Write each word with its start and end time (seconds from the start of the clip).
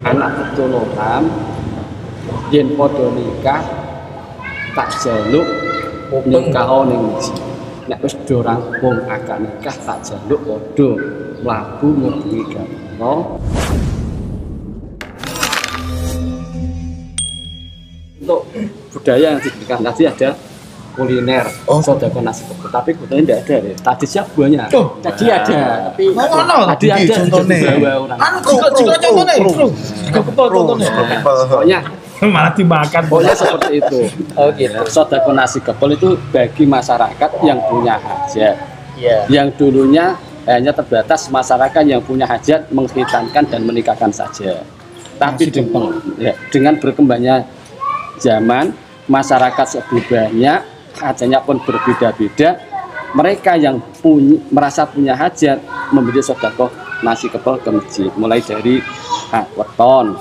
anak 0.00 0.32
keturunan 0.32 1.28
yen 2.48 2.72
padha 2.72 3.06
nikah 3.12 3.60
tak 4.72 4.88
jaluk 5.04 5.44
nikah 6.24 6.88
ning 6.88 7.04
masjid 7.12 7.36
nek 7.84 8.00
wis 8.00 8.16
do 8.24 8.40
rampung 8.40 8.96
akad 9.12 9.44
nikah 9.44 9.76
tak 9.84 10.00
jaluk 10.00 10.40
padha 10.48 10.88
mlaku 11.44 11.88
ngubengi 11.92 12.40
gapura 12.48 13.12
untuk 18.24 18.42
budaya 18.96 19.36
yang 19.36 19.40
diberikan 19.44 19.84
tadi 19.84 20.08
ada 20.08 20.30
kuliner 21.00 21.48
Oh. 21.64 21.80
sodako 21.80 22.20
nasi 22.20 22.44
kebul 22.44 22.68
tapi 22.68 22.92
kebetulan 22.92 23.24
tidak 23.24 23.38
ada 23.40 23.56
ya 23.64 23.74
tadi 23.80 24.04
siap 24.04 24.26
buahnya 24.36 24.68
Oh. 24.70 24.86
tadi 25.00 25.24
ada 25.26 25.56
tapi 25.88 26.04
Mau 26.12 26.28
ono? 26.28 26.58
tadi 26.76 26.86
ada 26.92 27.12
contohnya. 27.16 27.72
Anu 28.20 28.38
jika 28.44 28.66
jika 28.76 28.94
contohnya, 29.00 29.34
kepol 30.12 30.46
contohnya. 30.46 30.90
pokoknya 31.24 31.78
Malah 32.20 32.52
dimakan. 32.52 33.02
pokoknya 33.08 33.32
seperti 33.32 33.72
itu 33.80 34.00
Oh 34.36 34.52
gitu. 34.52 34.84
sodako 34.86 35.32
nasi 35.32 35.58
kebul 35.58 35.90
itu 35.90 36.08
bagi 36.28 36.68
masyarakat 36.68 37.30
yang 37.40 37.56
punya 37.64 37.96
hajat 37.96 38.56
Iya. 38.94 39.24
yang 39.32 39.48
dulunya 39.56 40.12
hanya 40.44 40.70
terbatas 40.70 41.26
masyarakat 41.28 41.82
yang 41.82 42.04
punya 42.04 42.28
hajat 42.28 42.68
menghitankan 42.68 43.48
dan 43.48 43.60
menikahkan 43.64 44.10
saja. 44.10 44.60
Tapi 45.16 45.48
dengan, 45.48 45.88
ya, 46.16 46.32
dengan 46.48 46.74
berkembangnya 46.76 47.44
zaman, 48.16 48.72
masyarakat 49.06 49.66
sebelumnya 49.68 50.64
hajatnya 50.98 51.38
pun 51.44 51.60
berbeda-beda. 51.62 52.58
Mereka 53.10 53.58
yang 53.58 53.82
punya, 53.98 54.38
merasa 54.54 54.86
punya 54.86 55.18
hajat 55.18 55.58
memberi 55.90 56.22
sodako 56.22 56.70
nasi 57.02 57.26
kepel 57.26 57.58
ke 57.58 57.70
masjid, 57.74 58.10
mulai 58.14 58.38
dari 58.38 58.78
ah, 59.34 59.42
weton, 59.58 60.14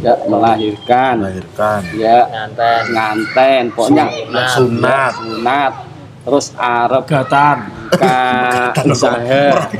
ya, 0.00 0.14
melahirkan, 0.24 1.14
melahirkan, 1.20 1.80
ya 1.92 2.24
Nganten. 2.24 2.82
nganten, 2.94 3.62
pokoknya. 3.74 4.06
Sunat, 4.56 5.12
sunat, 5.18 5.72
terus 6.24 6.46
Arab 6.56 7.04
Gatan. 7.04 7.58
ka 7.86 8.74
usaha 8.82 9.70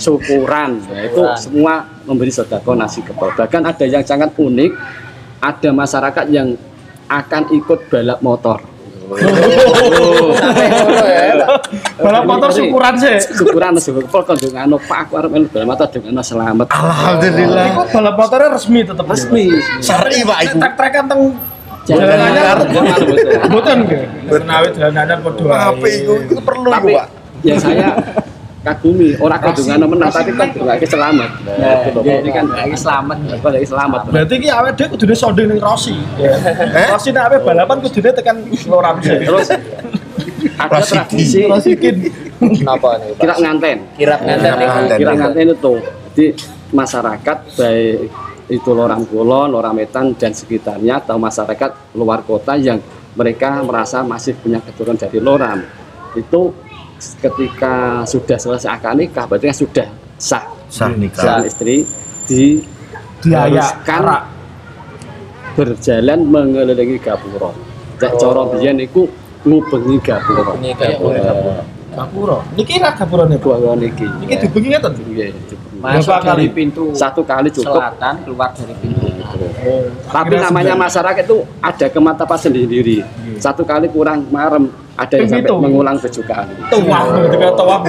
syukuran. 0.00 0.80
Ya, 0.88 1.12
itu 1.12 1.22
semua 1.36 1.84
memberi 2.08 2.32
sodako 2.32 2.72
nasi 2.72 3.04
kepal 3.04 3.34
bahkan 3.36 3.66
ada 3.66 3.84
yang 3.84 4.04
sangat 4.04 4.32
unik. 4.36 4.72
Ada 5.40 5.72
masyarakat 5.72 6.26
yang 6.28 6.52
akan 7.08 7.42
ikut 7.56 7.88
balap 7.88 8.20
motor. 8.20 8.60
Balap 12.00 12.24
motor 12.24 12.50
syukuran 12.54 12.94
sih. 12.96 13.16
syukuran 13.34 13.74
nasi 13.74 13.90
kepal 13.90 14.22
kalau 14.22 14.38
dengan 14.38 14.78
pak 14.78 14.98
aku 15.08 15.12
arep 15.18 15.30
melu 15.34 15.46
balap 15.50 15.66
motor 15.74 15.86
dengan 15.90 16.22
selamat 16.22 16.66
Alhamdulillah. 16.70 17.64
Iku 17.74 17.82
balap 17.90 18.14
motornya 18.14 18.48
resmi 18.54 18.80
tetap. 18.86 19.04
resmi 19.10 19.44
Syar'i 19.82 20.22
Pak 20.22 20.38
iku. 20.46 20.56
Trek-trekan 20.62 21.04
teng 21.10 21.22
Jalan 21.88 22.06
anyar. 22.12 22.58
Boten 23.50 23.78
nggih. 23.88 24.04
Menawi 24.28 24.68
jalan 24.76 24.94
anyar 24.94 25.18
padha 25.24 25.74
Apa 25.74 25.86
iku? 25.88 26.12
Iku 26.28 26.40
perlu 26.44 26.68
tapi 26.70 26.92
Pak. 26.94 27.06
ya 27.40 27.56
saya 27.56 27.96
kagumi 28.60 29.16
orang 29.16 29.40
kandungan 29.40 29.88
menang 29.88 30.12
tapi 30.12 30.30
kan 30.32 30.48
juga 30.52 30.76
selamat 30.78 31.30
Ya, 31.50 31.72
Gitu, 31.82 31.98
iya. 32.02 32.16
ini 32.20 32.30
kan 32.30 32.44
Lagi 32.46 32.76
selamat. 32.76 33.16
lagi 33.42 33.66
selamat 33.66 34.00
Berarti 34.06 34.34
iki 34.36 34.48
awake 34.48 34.74
dhewe 34.74 34.88
kudune 34.90 35.14
sounding 35.14 35.46
ning 35.48 35.58
Rossi. 35.58 35.96
Eh? 35.96 36.86
Rossi 36.86 37.08
nek 37.10 37.24
awake 37.26 37.42
balapan 37.42 37.76
kudune 37.80 38.10
tekan 38.10 38.36
loram 38.66 38.94
terus 39.00 39.48
ada 40.56 40.78
tradisi 40.78 41.40
Rossi 41.44 41.72
kin. 41.74 41.96
Kenapa 42.36 42.96
nih, 42.96 43.12
Pak? 43.12 43.20
kira 43.20 43.34
nganten 43.38 43.78
Kirap 43.94 44.20
nganten 44.22 44.40
Kirap 44.40 44.56
niku. 44.56 44.68
nganten. 44.70 44.96
kira 44.98 45.12
nganten 45.14 45.46
itu 45.50 45.72
jadi 46.10 46.26
masyarakat 46.70 47.38
baik 47.54 47.96
itu 48.50 48.70
Lorang 48.70 49.04
Kulon, 49.04 49.48
Lorang 49.48 49.72
Metan 49.72 50.12
dan 50.14 50.32
sekitarnya 50.32 50.98
atau 50.98 51.16
masyarakat 51.16 51.94
luar 51.94 52.20
kota 52.20 52.56
yang 52.56 52.80
mereka 53.12 53.60
merasa 53.60 54.02
masih 54.02 54.34
punya 54.34 54.58
keturunan 54.58 54.96
dari 54.96 55.18
Loram 55.18 55.60
itu 56.12 56.50
ketika 57.00 57.74
sudah 58.04 58.36
selesai 58.36 58.70
akad 58.70 58.94
nikah 58.94 59.24
berarti 59.24 59.48
kan 59.48 59.56
sudah 59.56 59.86
sah 60.16 60.44
Sah 60.68 60.92
nikah. 60.92 61.40
suami 61.40 61.46
istri 61.46 61.76
di 62.24 62.60
Diayak. 63.20 63.42
haruskan 63.82 64.00
Arak. 64.00 64.22
berjalan 65.52 66.20
mengelilingi 66.24 66.96
gapura. 66.96 67.50
Cek 67.98 68.12
cara 68.16 68.42
biyen 68.48 68.80
iku 68.80 69.04
ngubengi 69.42 69.96
gapura. 70.00 70.52
Ini 70.56 70.70
kayak 70.72 70.98
Gapura. 71.90 72.38
Niki 72.54 72.78
ra 72.78 72.94
gapurane, 72.94 73.34
Bu. 73.34 73.50
Gua 73.50 73.74
niki. 73.74 74.06
Niki 74.22 74.46
dibengi 74.46 74.68
ngeten. 74.70 74.94
Nggih, 74.94 75.34
dibengi. 75.42 75.78
Masuk 75.82 76.14
Berapa 76.14 76.22
dari 76.22 76.46
kali? 76.46 76.54
pintu 76.54 76.84
Satu 76.94 77.26
kali 77.26 77.50
cukup. 77.50 77.82
selatan, 77.82 78.14
keluar 78.22 78.50
dari 78.54 78.74
pintu. 78.78 79.10
Tapi 80.06 80.32
Kira 80.32 80.42
namanya 80.46 80.74
masyarakat 80.78 81.22
itu 81.26 81.38
ada 81.58 81.86
kemantapan 81.90 82.38
sendiri. 82.38 83.02
Satu 83.36 83.66
kali 83.66 83.90
kurang 83.90 84.22
marem, 84.30 84.70
ada 85.00 85.14
yang 85.16 85.28
sampai 85.32 85.56
mengulang 85.56 85.96
kali. 86.00 86.52
Tuwah, 86.68 87.02
ketika 87.24 87.48
tuwah. 87.56 87.80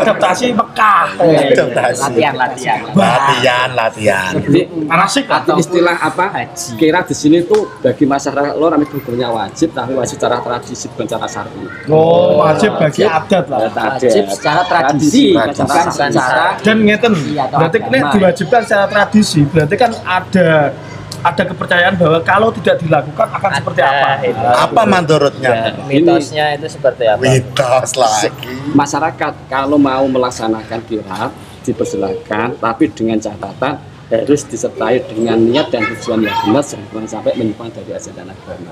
Adaptasi 0.00 0.46
Mekah. 0.56 1.06
Adaptasi. 1.20 2.00
Latihan, 2.00 2.34
latihan. 2.34 2.80
Latihan, 2.96 3.68
latihan. 3.76 4.32
Jadi 4.40 4.60
Anasik 4.88 5.28
atau 5.28 5.60
istilah 5.60 5.96
apa? 6.00 6.32
Haji. 6.32 6.80
Kira 6.80 7.04
di 7.04 7.14
sini 7.14 7.44
tuh 7.44 7.68
bagi 7.84 8.08
masyarakat 8.08 8.56
luar 8.56 8.80
itu 8.80 8.96
hukumnya 8.96 9.28
wajib, 9.28 9.76
tapi 9.76 9.92
wajib 9.92 10.16
secara 10.16 10.40
tradisi 10.40 10.86
bukan 10.90 11.06
secara 11.06 11.26
syar'i. 11.28 11.64
Oh, 11.92 12.40
wajib 12.40 12.72
bagi 12.80 13.02
adat 13.04 13.44
lah. 13.46 13.68
Wajib 13.70 14.24
secara 14.32 14.62
tradisi, 14.64 15.36
bukan 15.36 15.52
secara 15.52 16.58
Dan 16.64 16.76
ngeten, 16.88 17.12
Iya, 17.30 17.44
berarti 17.52 17.78
ini 17.78 17.98
diwajibkan 18.16 18.60
secara 18.64 18.86
tradisi. 18.88 19.40
Berarti 19.44 19.74
kan 19.76 19.92
ada 20.02 20.72
ada 21.20 21.42
kepercayaan 21.44 21.94
bahwa 22.00 22.18
kalau 22.24 22.48
tidak 22.56 22.80
dilakukan 22.80 23.28
akan 23.28 23.50
seperti 23.60 23.80
apa. 23.84 24.08
itu. 24.24 24.46
Apa 24.46 24.82
mandorotnya? 24.88 25.76
mitosnya 25.84 26.44
itu 26.56 26.66
seperti 26.68 27.04
apa? 27.04 27.20
Mitos 27.20 27.92
lagi. 27.96 28.30
masyarakat 28.72 29.32
kalau 29.52 29.76
mau 29.76 30.04
melaksanakan 30.08 30.80
kirap 30.88 31.30
dipersilakan 31.60 32.56
tapi 32.56 32.88
dengan 32.88 33.20
catatan 33.20 33.76
harus 34.10 34.42
disertai 34.42 35.06
dengan 35.06 35.38
niat 35.38 35.70
dan 35.70 35.86
tujuan 35.86 36.26
yang 36.26 36.34
benar 36.42 36.64
jangan 36.66 37.06
sampai 37.06 37.32
menyimpang 37.38 37.70
dari 37.70 37.94
ajaran 37.94 38.26
agama. 38.26 38.70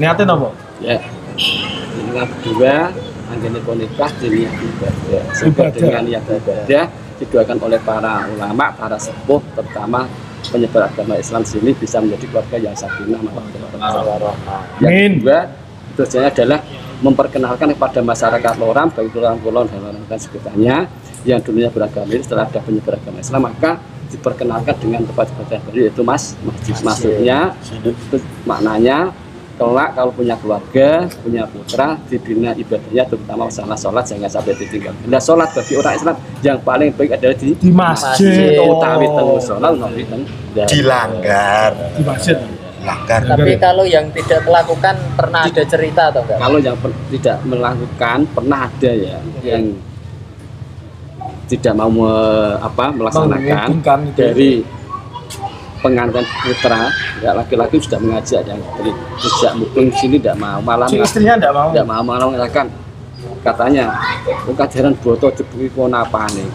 Niatin 0.00 0.28
apa? 0.32 0.48
Ya. 0.80 0.96
Yang 2.14 2.30
kedua, 2.40 2.88
anggene 3.28 3.58
nikah 3.60 4.10
di 4.22 4.26
niat 4.32 4.54
ibadah. 4.54 5.24
Sebab 5.36 5.52
Ibadah. 5.52 5.76
dengan 5.76 6.02
niat 6.08 6.24
ibadah 6.24 6.84
didoakan 7.20 7.58
oleh 7.68 7.80
para 7.84 8.26
ulama, 8.32 8.72
para 8.72 8.96
sepuh, 8.96 9.44
terutama 9.52 10.08
penyebar 10.50 10.90
agama 10.90 11.14
Islam 11.16 11.42
sini 11.44 11.72
bisa 11.76 12.00
menjadi 12.00 12.24
keluarga 12.28 12.56
yang 12.60 12.74
sakinah 12.76 13.20
mawaddah 13.20 13.60
warahmah. 13.80 14.62
Yang 14.82 14.94
kedua, 15.20 15.38
tujuannya 15.96 16.30
adalah 16.30 16.60
memperkenalkan 17.04 17.68
kepada 17.76 18.00
masyarakat 18.00 18.54
Loram, 18.56 18.88
baik 18.88 19.12
itu 19.12 19.18
orang 19.20 19.38
Kulon 19.42 19.66
dan 19.68 19.80
orang 19.84 20.04
dan 20.08 20.18
sekitarnya 20.20 20.76
yang 21.24 21.40
dulunya 21.40 21.68
beragama 21.72 22.08
ini 22.12 22.22
setelah 22.24 22.44
ada 22.48 22.60
penyebar 22.60 23.00
agama 23.00 23.18
Islam 23.20 23.40
maka 23.48 23.80
diperkenalkan 24.12 24.74
dengan 24.78 25.02
tempat 25.08 25.26
ibadah 25.34 25.58
baru 25.66 25.78
yaitu 25.88 26.02
mas 26.06 26.38
masjid. 26.44 26.74
Maksudnya 26.84 27.38
maknanya 28.46 29.10
kelak 29.54 29.94
kalau 29.94 30.10
punya 30.10 30.34
keluarga 30.38 31.06
punya 31.22 31.46
putra 31.46 31.94
dibina 32.10 32.50
ibadahnya 32.54 33.06
terutama 33.06 33.46
masalah 33.46 33.78
sholat 33.78 34.02
jangan 34.02 34.30
sampai 34.30 34.54
ditinggal 34.58 34.90
nah 35.06 35.22
sholat 35.22 35.48
bagi 35.54 35.74
orang 35.78 35.94
Islam 35.94 36.16
yang 36.42 36.58
paling 36.60 36.90
baik 36.94 37.10
adalah 37.14 37.36
di 37.38 37.54
Di 37.54 37.70
masjid. 37.70 38.58
Masjid. 38.58 38.66
utawi 38.66 39.06
teng 39.06 39.30
sholat 39.38 39.72
teng 39.78 40.22
Dilanggar. 40.54 41.70
Di 41.98 42.02
masjid. 42.06 42.38
Langgar. 42.84 43.20
Tapi 43.24 43.52
kalau 43.56 43.84
yang 43.88 44.06
tidak 44.12 44.44
melakukan 44.44 44.94
pernah 45.16 45.42
ada 45.48 45.64
cerita 45.64 46.12
atau 46.12 46.20
enggak? 46.20 46.38
kalau 46.38 46.58
yang 46.60 46.76
per- 46.76 47.00
tidak 47.10 47.36
melakukan 47.42 48.18
pernah 48.30 48.58
ada 48.68 48.90
ya 48.92 49.18
yang 49.40 49.64
tidak 51.44 51.72
mau 51.76 51.88
me- 51.88 52.56
apa 52.60 52.86
melaksanakan 52.92 53.68
itu. 54.12 54.24
Pengantin 55.84 56.24
putra 56.40 56.88
ya 57.20 57.36
laki-laki 57.36 57.76
sudah 57.76 58.00
mengajak 58.00 58.40
yang 58.48 58.56
dari 58.80 58.92
sejak 59.20 59.52
mungkin 59.52 59.92
sini 59.92 60.16
tidak 60.16 60.40
mau 60.40 60.64
malah 60.64 60.88
Si 60.88 60.96
istrinya 60.96 61.36
enggak 61.36 61.52
mau. 61.52 61.68
tidak 61.76 61.86
mau 61.86 62.00
malah 62.00 62.26
mengatakan 62.32 62.66
katanya 63.44 63.92
oh 64.48 64.56
kajaran 64.56 64.96
boto 65.04 65.28
jebuki 65.36 65.68
kon 65.76 65.92
apa 65.92 66.24
nih? 66.32 66.48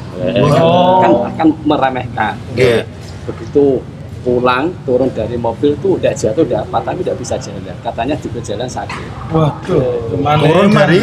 Oh. 0.49 0.97
kan 1.05 1.11
akan 1.29 1.47
meremehkan. 1.61 2.33
Iya. 2.57 2.81
begitu 3.29 3.77
pulang 4.19 4.73
turun 4.83 5.07
dari 5.15 5.37
mobil 5.39 5.77
tuh 5.79 5.95
udah 5.95 6.11
jatuh 6.11 6.43
udah 6.43 6.65
apa 6.65 6.81
tapi 6.81 7.05
tidak 7.05 7.17
bisa 7.21 7.37
jalan. 7.37 7.77
Katanya 7.85 8.15
juga 8.17 8.39
jalan 8.41 8.67
sakit. 8.67 9.09
Waduh, 9.31 10.11
Turun 10.17 10.69
dari 10.73 10.99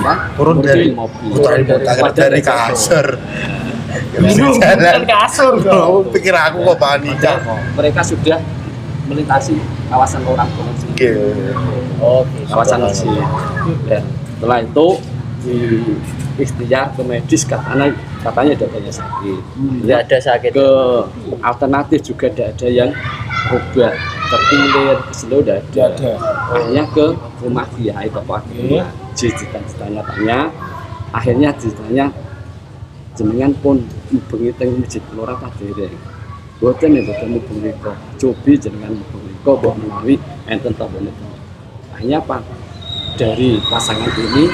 apa? 0.00 0.12
Turun 0.34 0.56
dari 0.64 0.86
mobil. 0.90 1.28
Putar 1.38 1.60
dari, 2.16 2.40
kasur. 2.42 3.06
Bingung, 4.14 4.56
Jalan. 4.56 4.76
bukan 4.78 5.02
kasur 5.04 5.52
kok. 5.58 5.86
pikir 6.12 6.34
aku 6.34 6.58
kok 6.64 6.78
panika. 6.78 7.32
mereka 7.74 8.00
sudah 8.02 8.38
melintasi 9.08 9.56
kawasan 9.88 10.20
orang 10.22 10.48
sini 10.52 10.92
Oke. 10.92 11.08
Gitu. 11.08 11.26
kawasan 12.46 12.80
sini 12.92 13.22
dan 13.88 14.04
setelah 14.36 14.58
itu 14.60 14.88
di 15.38 15.56
ikhtiar 16.36 16.92
ke 16.92 17.02
medis 17.02 17.42
katanya 17.42 17.88
katanya 18.20 18.52
banyak 18.68 18.92
sakit 18.92 19.40
Tidak 19.82 19.98
ada 19.98 20.18
sakit. 20.18 20.50
ke 20.52 20.68
alternatif 21.40 21.98
juga 22.04 22.26
tidak 22.30 22.48
ada 22.58 22.68
yang 22.68 22.90
obat 23.48 23.94
terkilir 24.28 24.98
ke 25.00 25.12
seluruh 25.16 25.42
tidak 25.42 25.56
ada. 25.72 25.86
Ada. 25.88 26.12
akhirnya 26.52 26.84
ke 26.92 27.06
rumah 27.40 27.66
kiai 27.72 28.08
bapak 28.12 28.44
Oke. 28.44 28.82
Haji 28.84 29.26
ditanya 29.34 30.02
tanya 30.04 30.40
akhirnya 31.10 31.50
ditanya 31.56 32.06
jenengan 33.18 33.50
pun 33.58 33.82
mubengi 34.14 34.54
teng 34.54 34.78
masjid 34.78 35.02
kelora 35.10 35.34
ta 35.42 35.50
dereng 35.58 35.98
boten 36.62 36.94
ya 36.94 37.02
boten 37.02 37.28
mubengi 37.34 37.74
kok. 37.82 37.96
Cobi 38.22 38.52
jenengan 38.54 38.94
mubengi 38.94 39.34
kok 39.42 39.54
mbok 39.58 39.74
menawi 39.82 40.14
enten 40.46 40.70
ta 40.78 40.86
boten 40.86 41.10
akhirnya 41.90 42.22
apa? 42.22 42.38
Dari 43.18 43.58
pasangan 43.66 44.14
ini 44.14 44.46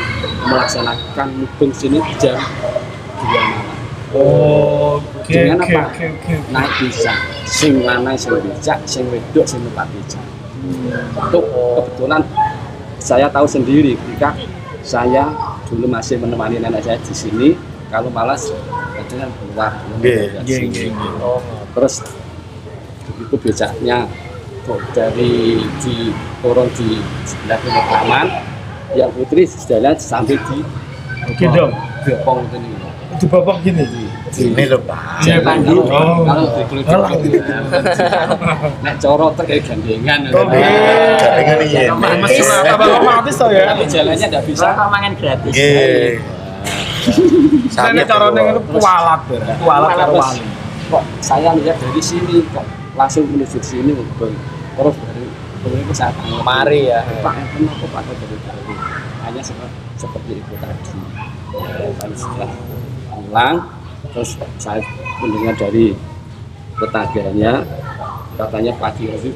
melaksanakan 0.49 1.29
mubeng 1.37 1.73
sini 1.77 2.01
jam 2.17 2.41
dua 3.21 3.43
malam. 3.53 3.77
Oh, 4.17 4.97
Dengan 5.29 5.61
apa? 5.61 5.93
naik 6.49 6.73
bisa 6.81 7.13
sing 7.45 7.85
lanang 7.85 8.17
sing 8.17 8.33
bijak 8.41 8.81
sing 8.89 9.05
wedok 9.13 9.45
sing 9.45 9.61
numpak 9.61 9.85
bijak 9.93 10.25
itu 11.05 11.41
kebetulan 11.77 12.23
saya 12.97 13.29
tahu 13.29 13.45
sendiri 13.45 13.93
ketika 14.01 14.33
saya 14.81 15.29
dulu 15.69 15.85
masih 15.91 16.17
menemani 16.17 16.57
nenek 16.57 16.81
saya 16.81 16.97
di 17.05 17.13
sini 17.13 17.49
kalau 17.89 18.11
malas 18.11 18.51
kadang 18.95 19.31
keluar 19.37 19.73
Nggih, 20.01 20.41
Nggih, 20.43 20.59
nggih, 20.71 20.87
nggih. 20.91 21.13
Oh, 21.21 21.41
terus 21.73 22.03
begitu 23.05 23.35
bejaknya 23.41 24.09
kok 24.65 24.81
dari 24.97 25.61
di 25.85 26.11
turun 26.41 26.69
di 26.73 26.99
sebelah 27.29 27.59
pemakaman 27.61 28.27
yang 28.97 29.11
putri 29.13 29.45
jalan 29.45 29.97
sampai 29.97 30.37
di 30.49 30.59
Oke 31.25 31.47
dong. 31.49 31.73
Depong 32.05 32.45
ini 32.53 32.69
Itu 33.17 33.25
bapak 33.31 33.65
gini. 33.65 33.85
Ini 34.35 34.65
lho 34.67 34.79
Pak. 34.83 35.23
Iya, 35.23 35.39
Jalan 35.41 35.63
Pak. 35.63 35.71
kalau 35.71 35.85
Oh. 35.89 36.27
kalau 36.27 36.45
dikeluduk 36.59 37.01
nek 38.83 38.95
coro 38.99 39.27
tuh 39.33 39.45
kayak 39.47 39.63
gandengan 39.65 40.21
Oh, 40.35 40.45
iya. 40.51 41.55
Ini 41.55 41.67
ya. 41.71 41.95
Mas 41.95 42.35
apa 42.43 42.85
otomatis 42.85 43.35
toh 43.39 43.49
ya? 43.49 43.71
tapi 43.71 43.85
jalannya 43.87 44.27
nggak 44.27 44.45
bisa 44.45 44.69
Bisa 44.75 44.85
mangan 44.91 45.13
gratis. 45.15 45.53
Saya 47.75 48.05
caranya 48.07 48.43
itu 48.55 48.63
kualat 48.71 49.21
ya. 49.29 49.55
Kualat 49.61 49.91
karo 49.99 50.13
wali. 50.21 50.43
kok 50.85 51.05
saya 51.19 51.51
lihat 51.59 51.77
dari 51.81 52.03
sini 52.05 52.45
kok 52.53 52.65
langsung 52.95 53.25
menuju 53.27 53.59
sini 53.59 53.91
Bang. 54.21 54.35
terus 54.77 54.97
dari 55.01 55.25
kemudian 55.65 55.95
saya 55.97 56.13
tanya 56.15 56.39
Mari 56.45 56.81
ya. 56.93 57.01
Pak 57.25 57.35
Enten 57.41 57.65
apa 57.67 57.87
Pak 57.89 58.01
Enten 58.05 58.17
dari 58.29 58.39
tadi 58.45 58.75
hanya 59.25 59.43
seperti, 59.43 59.79
seperti 59.97 60.33
itu 60.39 60.55
tadi 60.61 60.99
Ya, 61.55 61.87
dan 62.03 62.11
setelah 62.19 62.51
pulang 63.15 63.57
terus 64.11 64.35
saya 64.59 64.83
mendengar 65.23 65.55
dari 65.55 65.95
tetangganya 66.75 67.63
katanya 68.35 68.73
pagi 68.75 69.07
hari 69.07 69.31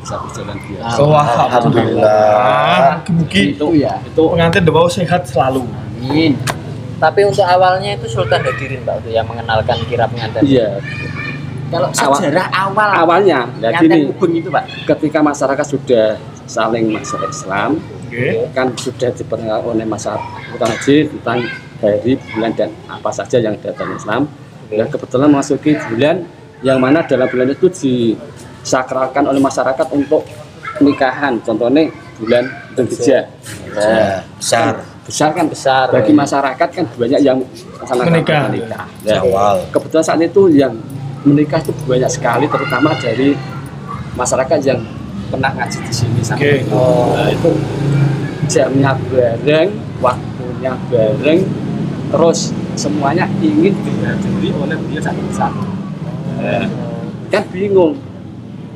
bisa 0.00 0.14
berjalan 0.22 0.56
biasa 0.62 0.96
Oh, 1.02 1.12
Alhamdulillah. 1.12 3.02
Mugi-mugi 3.02 3.42
itu 3.58 3.66
ya 3.76 3.98
itu 4.00 4.22
pengantin 4.30 4.62
dewa 4.62 4.86
sehat 4.86 5.26
selalu. 5.26 5.66
Amin. 6.00 6.38
Tapi 7.00 7.20
untuk 7.24 7.42
awalnya 7.42 7.96
itu 7.96 8.06
Sultan 8.06 8.44
Hadirin 8.44 8.84
Pak 8.84 9.00
itu 9.00 9.10
yang 9.10 9.24
mengenalkan 9.24 9.80
kirap 9.88 10.12
pengantin. 10.12 10.44
iya 10.44 10.76
Kalau 11.70 11.86
Awal- 11.88 12.18
sejarah 12.18 12.48
awal 12.50 12.88
awalnya 12.92 13.46
nah 13.56 13.70
gini 13.72 14.10
itu 14.10 14.50
Pak. 14.50 14.64
ketika 14.90 15.22
masyarakat 15.22 15.62
sudah 15.64 16.18
saling 16.44 16.90
masuk 16.90 17.22
Islam 17.24 17.78
Oke. 18.04 18.50
kan 18.50 18.74
sudah 18.74 19.06
diperkenalkan 19.10 19.70
oleh 19.70 19.86
masyarakat 19.86 20.26
Haji 20.58 20.96
tentang 21.08 21.38
hari 21.78 22.18
bulan 22.28 22.52
dan 22.52 22.74
apa 22.84 23.10
saja 23.10 23.38
yang 23.38 23.54
ada 23.54 23.70
dalam 23.70 23.94
Islam 23.94 24.22
dan 24.66 24.86
kebetulan 24.90 25.30
memasuki 25.30 25.78
bulan 25.88 26.26
yang 26.60 26.76
mana 26.76 27.00
dalam 27.00 27.24
bulan 27.24 27.48
itu 27.48 27.70
disakralkan 27.70 29.24
oleh 29.24 29.38
masyarakat 29.38 29.86
untuk 29.90 30.26
nikahan 30.78 31.38
contohnya 31.40 31.86
bulan 32.18 32.44
Dzulhijjah 32.74 33.24
Nah, 33.70 34.26
besar. 34.36 34.82
Besar 35.00 35.32
kan 35.32 35.46
Besar, 35.48 35.88
bagi 35.90 36.12
ya. 36.12 36.18
masyarakat 36.18 36.68
kan 36.70 36.84
banyak 36.86 37.20
yang 37.20 37.38
melaksanakan 37.40 38.12
Menikah. 38.12 38.40
menikah. 38.48 38.84
Nah, 39.02 39.20
Awal. 39.24 39.56
kebetulan 39.72 40.04
saat 40.04 40.20
itu 40.20 40.42
yang 40.52 40.72
menikah 41.20 41.58
itu 41.58 41.72
banyak 41.84 42.10
sekali 42.10 42.46
terutama 42.46 42.94
dari 42.96 43.34
masyarakat 44.14 44.58
yang 44.62 44.80
pernah 45.30 45.50
ngaji 45.54 45.78
di 45.84 45.92
sini 45.94 46.20
sampai 46.20 46.64
Oke. 46.64 46.74
oh. 46.74 47.14
nah, 47.14 47.28
itu 47.30 47.50
jamnya 48.46 48.92
bareng 49.08 49.70
waktunya 50.00 50.72
bareng 50.90 51.40
terus 52.10 52.50
semuanya 52.74 53.28
ingin 53.38 53.70
dihadiri 53.76 54.50
oleh 54.52 54.76
beliau 54.76 55.02
satu-satu 55.02 55.62
Nah, 56.40 56.64
kan 57.28 57.44
bingung 57.52 58.00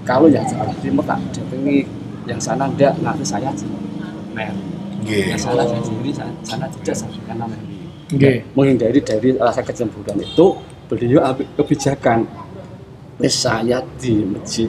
kalau 0.05 0.29
yang 0.29 0.45
seperti 0.45 0.85
timur 0.85 1.01
tak 1.09 1.17
datangi 1.33 1.89
yang 2.29 2.37
sana 2.37 2.69
enggak 2.69 2.93
nanti 3.01 3.25
saya 3.25 3.49
mer 4.37 4.53
Nggih. 5.05 5.37
saya 5.37 5.63
sendiri 5.69 6.11
tidak 6.81 6.97
saya 6.97 7.21
karena 7.23 7.45
mer 7.45 7.61
Oke. 8.09 8.33
menghindari 8.53 9.01
dari 9.01 9.29
rasa 9.37 9.61
kecemburuan 9.61 10.17
itu 10.17 10.47
beliau 10.87 11.21
ambil 11.23 11.45
kebijakan 11.57 12.25
Wes 13.17 13.37
saya 13.37 13.79
di 13.97 14.25
masjid 14.25 14.67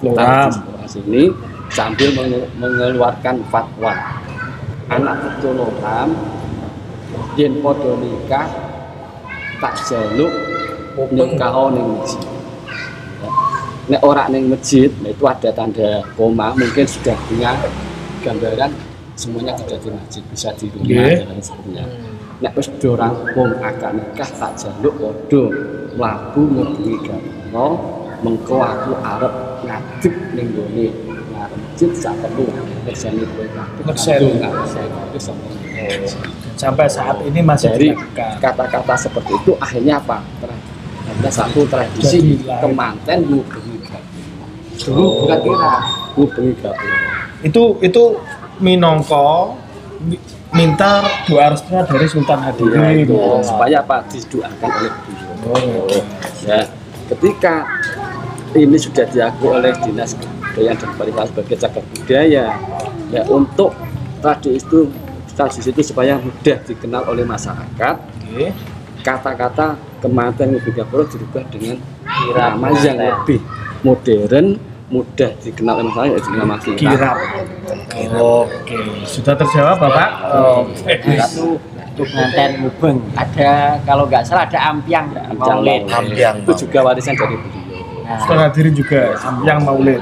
Loram. 0.00 0.48
di 0.48 0.88
sini 0.88 1.22
sambil 1.68 2.14
menge- 2.14 2.48
mengeluarkan 2.54 3.42
fatwa 3.46 3.92
anak 4.86 5.16
keturunan 5.20 6.08
yen 7.34 7.58
podo 7.58 7.98
nikah 7.98 8.46
tak 9.58 9.74
jaluk 9.84 10.32
nikah 11.10 11.52
ning 11.70 11.86
masjid 11.98 12.22
Ya. 13.16 13.30
nek 13.88 14.00
ora 14.04 14.28
ning 14.28 14.52
masjid 14.52 14.92
nah 15.00 15.08
itu 15.08 15.24
ada 15.24 15.48
tanda 15.48 16.04
koma 16.14 16.52
mungkin 16.52 16.84
sudah 16.84 17.16
punya 17.24 17.56
gambaran 18.20 18.68
semuanya 19.16 19.52
tidak 19.56 19.80
di 19.80 19.88
masjid 19.90 20.22
bisa 20.28 20.48
di 20.60 20.68
rumah 20.70 20.84
Nggih. 20.84 21.16
dan 21.16 21.26
lain 21.32 21.42
sebagainya 21.42 21.84
nek 22.36 22.52
wis 22.52 22.68
do 22.76 22.92
rampung 22.92 23.52
akad 23.64 23.96
nikah 23.96 24.30
tak 24.36 24.52
jaluk 24.60 24.94
padha 25.00 25.44
mlaku 25.96 26.42
ngebuki 26.52 26.94
gamono 27.08 27.66
mengko 28.20 28.56
aku 28.60 28.92
arep 29.00 29.34
ngadeg 29.64 30.14
ning 30.36 30.48
gone. 30.52 30.86
Ngarep 31.32 31.58
masjid 31.60 31.90
sak 31.96 32.14
perlu 32.20 32.44
ngersani 32.84 33.24
kowe 33.24 33.46
kabeh 33.56 35.20
sama 35.20 35.48
Sampai 36.56 36.88
saat 36.88 37.20
ini 37.20 37.44
masih 37.44 37.68
dari 37.76 37.88
kata-kata 38.16 38.96
seperti 38.96 39.36
itu 39.36 39.52
akhirnya 39.60 40.00
apa? 40.00 40.24
Ada 41.06 41.30
satu 41.44 41.68
tradisi 41.68 42.40
kemanten 42.40 43.28
ngubengi 43.28 43.76
gamono 43.84 44.46
dulu 44.80 45.04
bukan 45.24 45.38
kira. 45.44 45.74
Ngubengi 46.16 46.52
gamono 46.64 46.96
Itu 47.44 47.76
itu 47.84 48.04
minongko 48.58 49.54
mi- 50.02 50.20
minta 50.50 51.00
doa 51.24 51.50
restu 51.50 51.68
dari 51.70 52.06
Sultan 52.06 52.38
Iya, 52.38 52.46
Hadirin. 52.46 53.04
itu 53.04 53.16
supaya 53.42 53.76
apa? 53.78 54.04
Didoakan 54.06 54.68
oleh 54.72 54.92
beliau 54.94 55.34
Oh, 55.46 55.86
ya 56.42 56.66
ketika 57.06 57.62
ini 58.52 58.74
sudah 58.74 59.06
diakui 59.06 59.46
oleh 59.46 59.70
dinas 59.78 60.16
kebudayaan 60.16 60.74
dan 60.74 60.90
pariwisata 60.96 61.28
sebagai 61.30 61.56
cagar 61.56 61.84
budaya 61.86 62.44
ya 63.08 63.22
untuk 63.28 63.70
tradisi 64.18 64.58
itu 64.58 64.90
tradisi 65.30 65.70
itu 65.70 65.82
supaya 65.84 66.18
mudah 66.18 66.58
dikenal 66.64 67.06
oleh 67.06 67.22
masyarakat 67.22 67.94
Oke. 68.26 68.50
kata-kata 69.00 69.78
kematian 70.00 70.56
Ibu 70.56 70.70
Gapuro 70.72 71.06
dirubah 71.06 71.46
dengan 71.46 71.78
Kirap 72.02 72.58
nama 72.58 72.74
yang 72.74 72.96
lebih 72.96 73.38
modern 73.82 74.58
mudah 74.86 75.30
dikenal 75.42 75.82
oleh 75.82 75.90
masyarakat 75.90 76.14
yaitu 76.14 76.30
nama 76.30 76.54
kirap 76.62 77.16
Kirap. 77.90 78.16
Oke, 78.22 78.78
sudah 79.02 79.34
terjawab 79.34 79.76
Bapak? 79.82 80.08
Oke. 80.62 80.94
itu 80.94 81.58
untuk 81.96 82.06
pengantin 82.12 82.50
mubeng 82.60 82.98
ada 83.16 83.80
kalau 83.82 84.04
nggak 84.06 84.22
salah 84.22 84.44
ada 84.46 84.60
ampiang 84.70 85.10
Ampiang 85.32 85.58
maulid. 85.64 85.82
Ampiang 85.90 86.34
itu 86.44 86.52
juga 86.66 86.78
warisan 86.86 87.14
dari 87.16 87.36
beliau 87.40 87.64
Nah, 88.06 88.22
Sultan 88.22 88.38
Hadirin 88.38 88.74
juga 88.78 89.00
yang 89.42 89.58
maulid. 89.66 89.98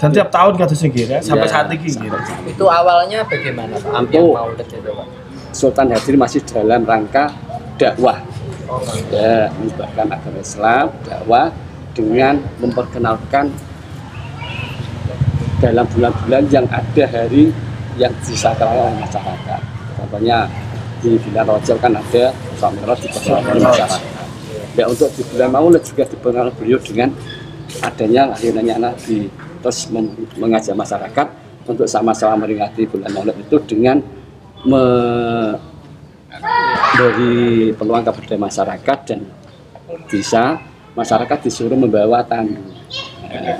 Dan 0.00 0.08
tiap 0.16 0.32
tahun 0.32 0.56
kata 0.56 0.72
ya, 0.72 1.18
sampai 1.20 1.44
Ya, 1.44 1.52
saat 1.52 1.66
ini 1.68 1.90
sampai 1.92 2.08
gitu. 2.08 2.16
saat 2.24 2.40
ini. 2.40 2.50
Itu 2.56 2.64
awalnya 2.72 3.20
bagaimana 3.28 3.74
Pak? 3.76 4.08
Yang 4.08 4.24
maulid 4.32 4.64
itu 4.64 4.90
Pak. 4.96 5.06
Sultan 5.52 5.86
Hadir 5.92 6.16
masih 6.16 6.40
dalam 6.48 6.80
rangka 6.88 7.28
dakwah 7.76 8.16
Oh, 8.68 8.84
ya 9.08 9.48
menyebarkan 9.56 10.12
agama 10.12 10.38
Islam 10.44 10.86
dakwah 11.00 11.48
dengan 11.96 12.36
memperkenalkan 12.60 13.48
dalam 15.58 15.86
bulan-bulan 15.90 16.42
yang 16.50 16.66
ada 16.70 17.04
hari 17.10 17.50
yang 17.98 18.14
disakralkan 18.22 18.94
oleh 18.94 18.96
masyarakat 19.02 19.60
contohnya 19.98 20.46
di 20.98 21.14
bulan 21.22 21.46
Rajab 21.46 21.76
kan 21.78 21.92
ada 21.94 22.24
Samirah 22.58 22.98
diperkenalkan 22.98 23.54
oleh 23.54 23.66
masyarakat 23.66 24.18
ya 24.78 24.86
untuk 24.86 25.10
di 25.18 25.26
bulan 25.26 25.50
Maulid 25.50 25.82
juga 25.82 26.06
diperkenalkan 26.06 26.54
beliau 26.54 26.78
dengan 26.78 27.10
adanya 27.82 28.30
lahirnya 28.30 28.78
Nabi. 28.78 29.26
Terus 29.58 29.90
mem- 29.90 30.14
mengajak 30.38 30.78
masyarakat 30.78 31.26
untuk 31.66 31.90
sama-sama 31.90 32.46
meringati 32.46 32.86
bulan 32.86 33.10
Maulid 33.10 33.36
itu 33.42 33.58
dengan 33.66 33.98
memberi 34.62 35.58
peluang 37.74 38.06
kepada 38.06 38.38
masyarakat 38.38 38.98
dan 39.06 39.26
bisa 40.06 40.62
masyarakat 40.94 41.38
disuruh 41.42 41.74
membawa 41.78 42.22
tandu. 42.22 42.62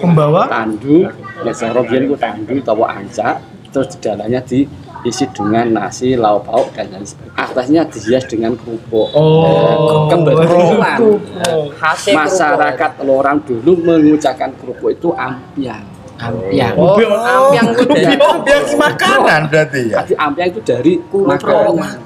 Membawa? 0.01 0.49
Tandu 0.49 1.05
ya 1.45 1.53
cara 1.55 1.81
biyen 1.87 2.03
iku 2.09 2.17
tandu 2.19 2.53
utawa 2.59 2.99
ancak 2.99 3.39
terus 3.69 3.93
di 3.93 3.99
dalamnya 4.01 4.41
diisi 4.49 5.29
dengan 5.37 5.69
nasi 5.77 6.17
lauk 6.17 6.49
pauk 6.49 6.73
dan 6.73 6.89
lain 6.89 7.05
sebagainya. 7.05 7.37
Atasnya 7.37 7.83
dihias 7.85 8.25
dengan 8.25 8.57
kerupuk. 8.57 9.13
Oh, 9.13 10.09
kebetulan 10.09 10.97
kerupuk. 10.97 11.77
Khasnya 11.77 12.25
masyarakat 12.25 12.91
Lorang 13.05 13.39
dulu 13.45 13.77
mengucapkan 13.85 14.51
kerupuk 14.57 14.97
itu 14.97 15.13
ampiang. 15.13 15.85
Ampiang. 16.19 16.75
Oh, 16.75 16.97
ampiang. 16.99 17.67
Itu 17.77 17.85
dari 17.87 18.17
Oh, 18.19 18.41
biar 18.43 18.63
makanan 18.75 19.41
berarti 19.53 19.81
ya. 19.93 19.97
Jadi 20.03 20.13
ampiang 20.17 20.49
itu 20.49 20.61
dari 20.65 20.93
makanan. 21.13 21.99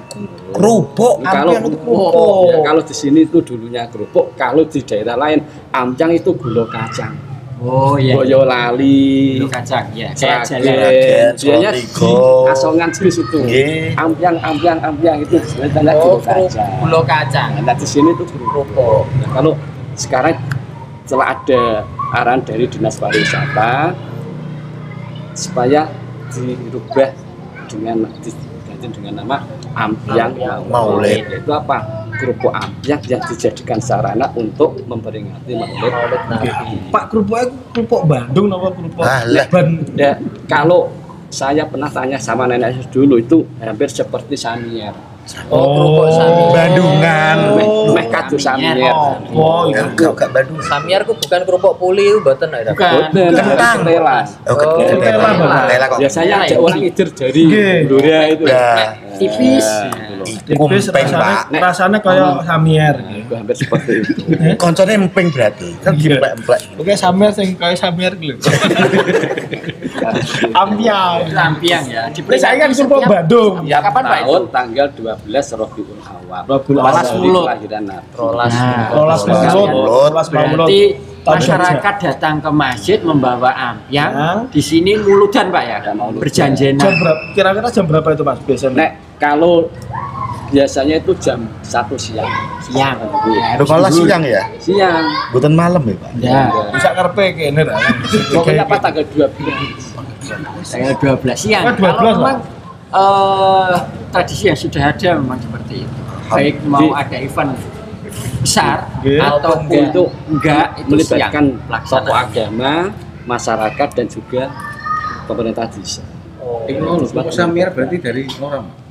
Kerupuk, 0.52 1.24
Kalau 1.24 1.56
ampiang 1.56 1.64
itu 1.64 1.78
kerupuk, 1.80 2.10
kerupuk. 2.12 2.50
ya, 2.52 2.58
kalau 2.60 2.82
di 2.84 2.92
sini 2.92 3.20
itu 3.24 3.38
dulunya 3.40 3.82
kerupuk, 3.88 4.36
kalau 4.36 4.68
di 4.68 4.84
daerah 4.84 5.16
lain 5.16 5.40
ampiang 5.72 6.12
itu 6.12 6.36
gula 6.36 6.68
kacang, 6.68 7.16
Oh 7.62 7.94
iya. 7.94 8.18
boyolali, 8.18 9.38
Gula 9.38 9.54
kacang 9.54 9.86
ya. 9.94 10.10
Seragen, 10.18 10.58
biasanya 10.66 11.70
asongan 12.50 12.90
jenis 12.90 13.22
itu. 13.22 13.38
Nggih. 13.38 13.94
Ampiang, 13.94 14.36
ampiang, 14.42 14.78
ampiang 14.82 15.22
itu 15.22 15.38
sebenarnya 15.46 15.94
Oh, 15.94 16.18
kacang. 16.18 16.70
gula 16.82 17.00
kacang. 17.06 17.50
Nah 17.62 17.74
di 17.78 17.86
sini 17.86 18.10
itu 18.10 18.26
kerupuk. 18.26 19.06
Nah, 19.22 19.28
kalau 19.30 19.52
sekarang 19.94 20.34
setelah 21.06 21.38
ada 21.38 21.62
arahan 22.12 22.42
dari 22.42 22.66
dinas 22.66 22.98
pariwisata 22.98 23.94
supaya 25.32 25.86
dirubah 26.32 27.10
dengan 27.68 28.04
diganti 28.20 28.86
dengan 28.90 29.22
nama 29.24 29.36
ampiang 29.72 30.34
Maulid. 30.68 31.24
itu 31.30 31.50
apa 31.52 32.01
kerupuk 32.22 32.52
ampiang 32.52 33.02
yang 33.04 33.20
dijadikan 33.20 33.78
sarana 33.78 34.30
untuk 34.32 34.78
memperingati 34.82 35.52
maulid 35.52 35.92
Nabi. 36.28 36.48
Pak 36.88 37.04
kerupuknya 37.08 37.44
kerupuk 37.70 38.02
Bandung 38.04 38.46
apa 38.48 38.68
kerupuk 38.70 39.02
Ah, 39.02 39.22
lah. 39.24 39.46
Ban 39.48 39.66
Ya, 39.92 40.14
kalau 40.46 40.88
saya 41.28 41.64
pernah 41.64 41.88
tanya 41.88 42.16
sama 42.16 42.46
nenek 42.46 42.70
saya 42.72 42.86
dulu 42.88 43.16
itu 43.16 43.42
hampir 43.58 43.88
seperti 43.88 44.36
samier 44.36 44.94
Oh, 45.46 45.64
kerupuk 45.72 46.08
sami. 46.10 46.42
Bandungan. 46.50 47.36
meh, 47.54 47.66
meh 47.94 48.06
kado 48.08 48.34
samier 48.34 48.74
Oh, 49.30 49.70
iya. 49.70 49.86
Enggak, 49.86 50.12
enggak 50.12 50.30
Bandung. 50.34 50.58
Samiar 50.60 51.00
ku 51.02 51.14
bukan 51.14 51.40
kerupuk 51.46 51.78
puli 51.78 52.10
ku 52.10 52.18
mboten 52.20 52.50
ya. 52.50 52.66
Bukan. 52.68 53.14
Kentang. 53.30 53.86
telas. 53.86 54.28
Oh, 54.44 54.58
Oh. 54.58 54.82
Ketela 54.82 55.86
kok. 55.86 55.98
biasanya 56.02 56.36
ada 56.42 56.56
orang 56.58 56.82
idir 56.82 57.08
dari 57.14 57.42
Nggih. 57.44 57.78
Dura 57.86 58.20
itu 58.28 58.44
Nah, 58.44 58.86
Tipis. 59.14 59.66
Tipis 60.22 60.56
kumpeng, 60.56 60.80
rasanya, 60.80 61.18
Pak. 61.18 61.42
rasanya 61.54 61.98
kayak 61.98 62.42
samier. 62.42 62.94
itu 63.12 63.32
hampir 63.32 63.54
seperti 63.54 63.92
itu 64.00 64.12
Koncone 64.62 64.92
emping 64.96 65.28
berarti. 65.28 65.68
Kan 65.78 65.92
Iya. 65.94 66.18
Oke, 66.76 66.92
samier 66.94 67.30
sing 67.30 67.54
kayak 67.54 67.76
samier 67.76 68.12
gitu. 68.14 68.38
Ampiang. 70.52 71.84
Ya. 71.86 72.08
Ini 72.08 72.36
saya 72.36 72.54
kan 72.58 72.70
setiap- 72.70 73.06
Bandung. 73.06 73.62
Ya 73.64 73.78
kapan 73.78 74.02
Pak 74.02 74.18
itu? 74.18 74.26
tahun 74.26 74.42
tanggal 74.50 74.86
12 74.92 75.58
Rabiul 75.58 75.98
Awal 76.00 76.42
Rabiul 76.44 76.78
Awal. 76.78 76.92
Hari 76.92 77.18
Mulut. 77.18 77.44
kelahiran 77.44 77.82
Nabi 77.84 78.08
Rolas. 78.14 78.52
Nah, 78.52 78.86
Rolas 78.90 79.20
Rolas. 79.22 79.52
Rolas. 79.52 80.26
Berarti 80.28 80.80
Tahun 81.22 81.38
masyarakat 81.38 81.94
datang 82.02 82.42
ke 82.42 82.50
masjid 82.50 82.98
membawa 82.98 83.54
ampiang. 83.54 84.10
Yang? 84.10 84.36
Di 84.50 84.60
sini 84.60 84.92
muludan 84.98 85.54
Pak 85.54 85.62
ya. 85.62 85.78
Mauludan. 85.94 86.50
Jam 86.50 86.74
berapa? 86.98 87.20
Kira-kira 87.30 87.68
jam 87.70 87.84
berapa 87.86 88.08
itu 88.10 88.22
Mas 88.22 88.38
biasanya? 88.42 88.74
Nek 88.74 88.90
kalau 89.22 89.70
biasanya 90.50 90.98
itu 90.98 91.14
jam 91.22 91.38
1 91.62 91.94
siang 91.94 92.26
Siang. 92.62 92.98
Ya, 93.30 93.54
Lu 93.56 93.64
kalau 93.64 93.86
dulu. 93.86 94.04
siang 94.04 94.22
ya? 94.26 94.42
siang 94.58 95.06
Bukan 95.30 95.54
malam 95.54 95.82
ya, 95.86 95.94
Pak? 95.96 96.10
Ya. 96.18 96.42
Bisa 96.74 96.90
kerpe 96.92 97.24
kene 97.32 97.62
ra. 97.62 97.78
pokoknya 98.34 98.66
apa 98.66 98.76
tanggal 98.82 99.04
12 99.06 99.30
Tanggal 100.66 100.94
12 100.98 101.38
siang. 101.38 101.64
Oh, 101.64 101.74
12 101.74 101.80
Kalau 101.80 102.12
memang 102.18 102.38
eh, 102.92 103.74
tradisi 104.10 104.44
yang 104.50 104.58
sudah 104.58 104.82
ada 104.90 105.08
memang 105.16 105.38
seperti 105.40 105.74
itu. 105.86 105.98
Baik 106.28 106.56
mau 106.64 106.88
ada 106.92 107.16
event 107.16 107.52
besar 108.42 108.84
Nggih. 109.00 109.20
atau 109.22 109.52
itu 109.70 110.02
enggak 110.28 110.66
itu 110.80 110.88
melibatkan 110.90 111.44
siang 111.56 111.64
pelaksanaan. 111.64 112.04
tokoh 112.04 112.16
agama 112.18 112.72
masyarakat 113.24 113.88
dan 113.94 114.06
juga 114.10 114.42
pemerintah 115.24 115.66
desa 115.70 116.02
Samir 117.30 117.70
berarti 117.70 117.96
dari 117.96 118.22
orang. 118.36 118.81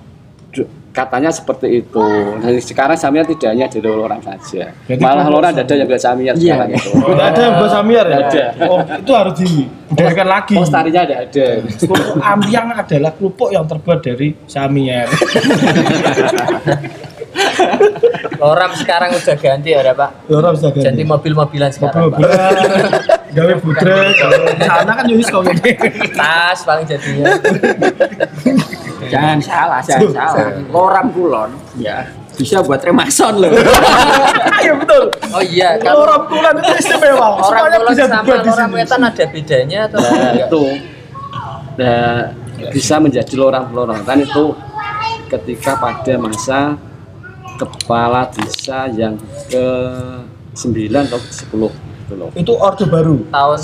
Katanya 0.92 1.32
seperti 1.32 1.80
itu. 1.80 2.04
Nah, 2.44 2.52
sekarang 2.60 3.00
Samir 3.00 3.24
tidak 3.24 3.56
hanya 3.56 3.72
dari 3.72 3.88
orang 3.88 4.20
saja. 4.20 4.76
Jadi 4.76 5.00
Malah 5.00 5.24
orang 5.32 5.56
ada 5.56 5.72
yang 5.72 5.88
bilang 5.88 6.04
Samir 6.04 6.36
Iya. 6.36 6.36
sekarang 6.36 6.70
itu. 6.76 6.90
Tidak 6.92 7.28
ada 7.32 7.40
yang 7.40 7.54
buat 7.56 7.72
samier 7.72 8.06
ya? 8.06 8.18
Ada. 8.28 8.46
Oh, 8.68 8.80
itu 8.84 9.12
harus 9.16 9.34
dibudayakan 9.40 10.28
lagi. 10.28 10.56
Pelestarinya 10.60 11.02
ada 11.08 11.16
ada. 11.24 11.46
Kerupuk 11.64 12.20
ampiang 12.20 12.68
adalah 12.76 13.12
kerupuk 13.16 13.50
yang 13.56 13.64
terbuat 13.64 14.00
dari 14.04 14.36
samier. 14.46 15.08
Loram 18.42 18.72
sekarang 18.76 19.16
udah 19.16 19.38
ganti 19.38 19.70
ya 19.72 19.94
Pak. 19.94 20.28
Orang 20.28 20.58
bisa 20.58 20.68
ganti. 20.74 20.84
Ganti 20.84 21.04
mobil-mobilan 21.08 21.70
sekarang 21.72 22.10
Pak. 22.12 22.20
Mobil-mobilan, 22.20 22.92
gawe 23.32 23.54
budrek. 23.64 24.16
Sana 24.66 24.92
kan 24.98 25.06
Yunis 25.08 25.30
kok 25.30 25.46
ini. 25.48 25.72
Tas 26.12 26.60
paling 26.68 26.84
jadinya. 26.84 27.32
Jangan 29.08 29.38
salah, 29.40 29.80
jangan 29.82 30.12
salah. 30.12 30.52
Loram 30.68 31.08
kulon 31.10 31.50
ya 31.76 32.06
bisa 32.32 32.58
buat 32.60 32.80
remason 32.80 33.38
loh. 33.38 33.52
Iya 34.58 34.74
betul. 34.82 35.04
Oh 35.30 35.44
iya, 35.44 35.76
kalau 35.78 36.04
Orang 36.04 36.22
tulen 36.26 36.54
itu 36.58 36.72
istimewa. 36.80 37.28
orang 37.38 37.64
kulon 37.72 37.94
sama 37.94 38.24
sini. 38.26 38.74
wetan 38.74 39.02
ada 39.04 39.26
bedanya 39.26 39.80
atau 39.86 40.00
Nah, 40.00 40.10
enggak? 40.10 40.34
itu 40.42 40.64
nah, 41.74 42.18
bisa 42.70 42.96
menjadi 42.98 43.34
lorong-lorong 43.36 44.02
kan 44.02 44.18
itu 44.18 44.54
ketika 45.28 45.76
pada 45.76 46.14
masa 46.16 46.60
kepala 47.56 48.26
desa 48.28 48.90
yang 48.90 49.16
ke 49.48 49.66
9 50.52 50.66
atau 51.06 51.20
ke 51.20 51.32
10 51.32 51.72
gitu 51.72 52.14
loh. 52.18 52.30
Itu 52.34 52.54
orde 52.56 52.86
baru. 52.86 53.22
tahun 53.28 53.60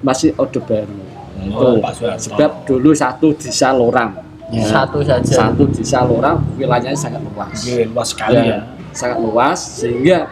masih 0.00 0.32
orde 0.36 0.60
baru. 0.60 0.92
Nah, 1.36 1.44
itu 1.44 1.56
Oh, 1.56 1.76
Soeharto. 1.90 2.20
sebab 2.20 2.50
dulu 2.64 2.90
satu 2.92 3.32
desa 3.34 3.72
Lorang. 3.72 4.12
Ya. 4.50 4.66
satu 4.66 4.98
saja. 5.06 5.22
Satu 5.46 5.62
desa 5.70 6.02
Lorang 6.02 6.42
wilayahnya 6.58 6.98
sangat 6.98 7.22
luas. 7.22 7.54
Oke, 7.54 7.86
luas 7.86 8.08
sekali 8.10 8.50
ya. 8.50 8.58
sangat 8.90 9.18
luas 9.22 9.58
sehingga 9.78 10.26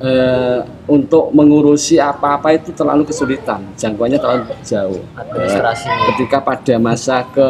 eh, 0.00 0.58
untuk 0.88 1.28
mengurusi 1.36 2.00
apa-apa 2.00 2.56
itu 2.56 2.72
terlalu 2.72 3.04
kesulitan, 3.04 3.60
jangkauannya 3.76 4.18
terlalu 4.18 4.42
jauh. 4.64 5.02
Administrasinya. 5.14 5.94
Eh, 5.94 6.06
ketika 6.16 6.38
pada 6.40 6.74
masa 6.80 7.22
ke 7.28 7.48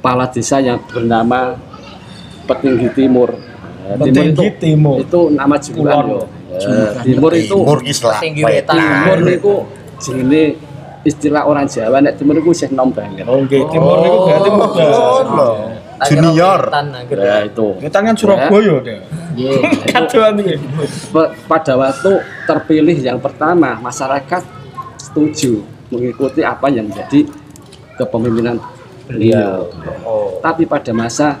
kepala 0.00 0.24
desa 0.32 0.56
yang 0.64 0.80
bernama 0.88 1.60
Petinggi 2.48 2.88
Timur. 2.96 3.36
Eh, 3.36 3.96
Petinggi 4.00 4.48
itu, 4.48 4.56
Timur. 4.56 4.96
itu 4.96 5.20
nama 5.28 5.54
julukan 5.60 6.04
yo. 6.08 6.20
Eh, 6.56 6.90
Timur 7.04 7.32
itu 7.36 7.52
Timur 7.52 7.78
Islam. 7.84 8.20
Timur 8.24 9.18
niku 9.20 9.54
jenenge 10.00 10.69
istilah 11.00 11.48
orang 11.48 11.64
Jawa 11.64 12.04
nek 12.04 12.20
timur 12.20 12.36
niku 12.36 12.52
isih 12.52 12.68
nom 12.72 12.92
banget. 12.92 13.24
Oke, 13.24 13.58
timur 13.72 13.96
itu 14.04 14.18
berarti 14.28 14.50
muda. 14.52 14.84
Oh, 14.92 15.20
loh. 15.24 15.56
Tak 16.00 16.06
kira 16.08 16.20
Junior. 16.20 16.60
Ya 17.20 17.36
itu. 17.44 17.66
Kita 17.76 17.98
kan 18.00 18.14
Surabaya. 18.16 18.76
Iya. 19.36 19.52
Kadoan 19.92 20.34
ini. 20.40 20.54
Pe- 21.12 21.32
pada 21.44 21.72
waktu 21.76 22.12
terpilih 22.44 22.96
yang 23.00 23.18
pertama 23.20 23.76
masyarakat 23.78 24.42
setuju 24.96 25.60
mengikuti 25.88 26.40
apa 26.40 26.68
yang 26.68 26.88
menjadi 26.88 27.28
kepemimpinan 27.96 28.56
beliau. 29.04 29.68
Tapi 30.40 30.64
pada 30.64 30.92
masa 30.92 31.36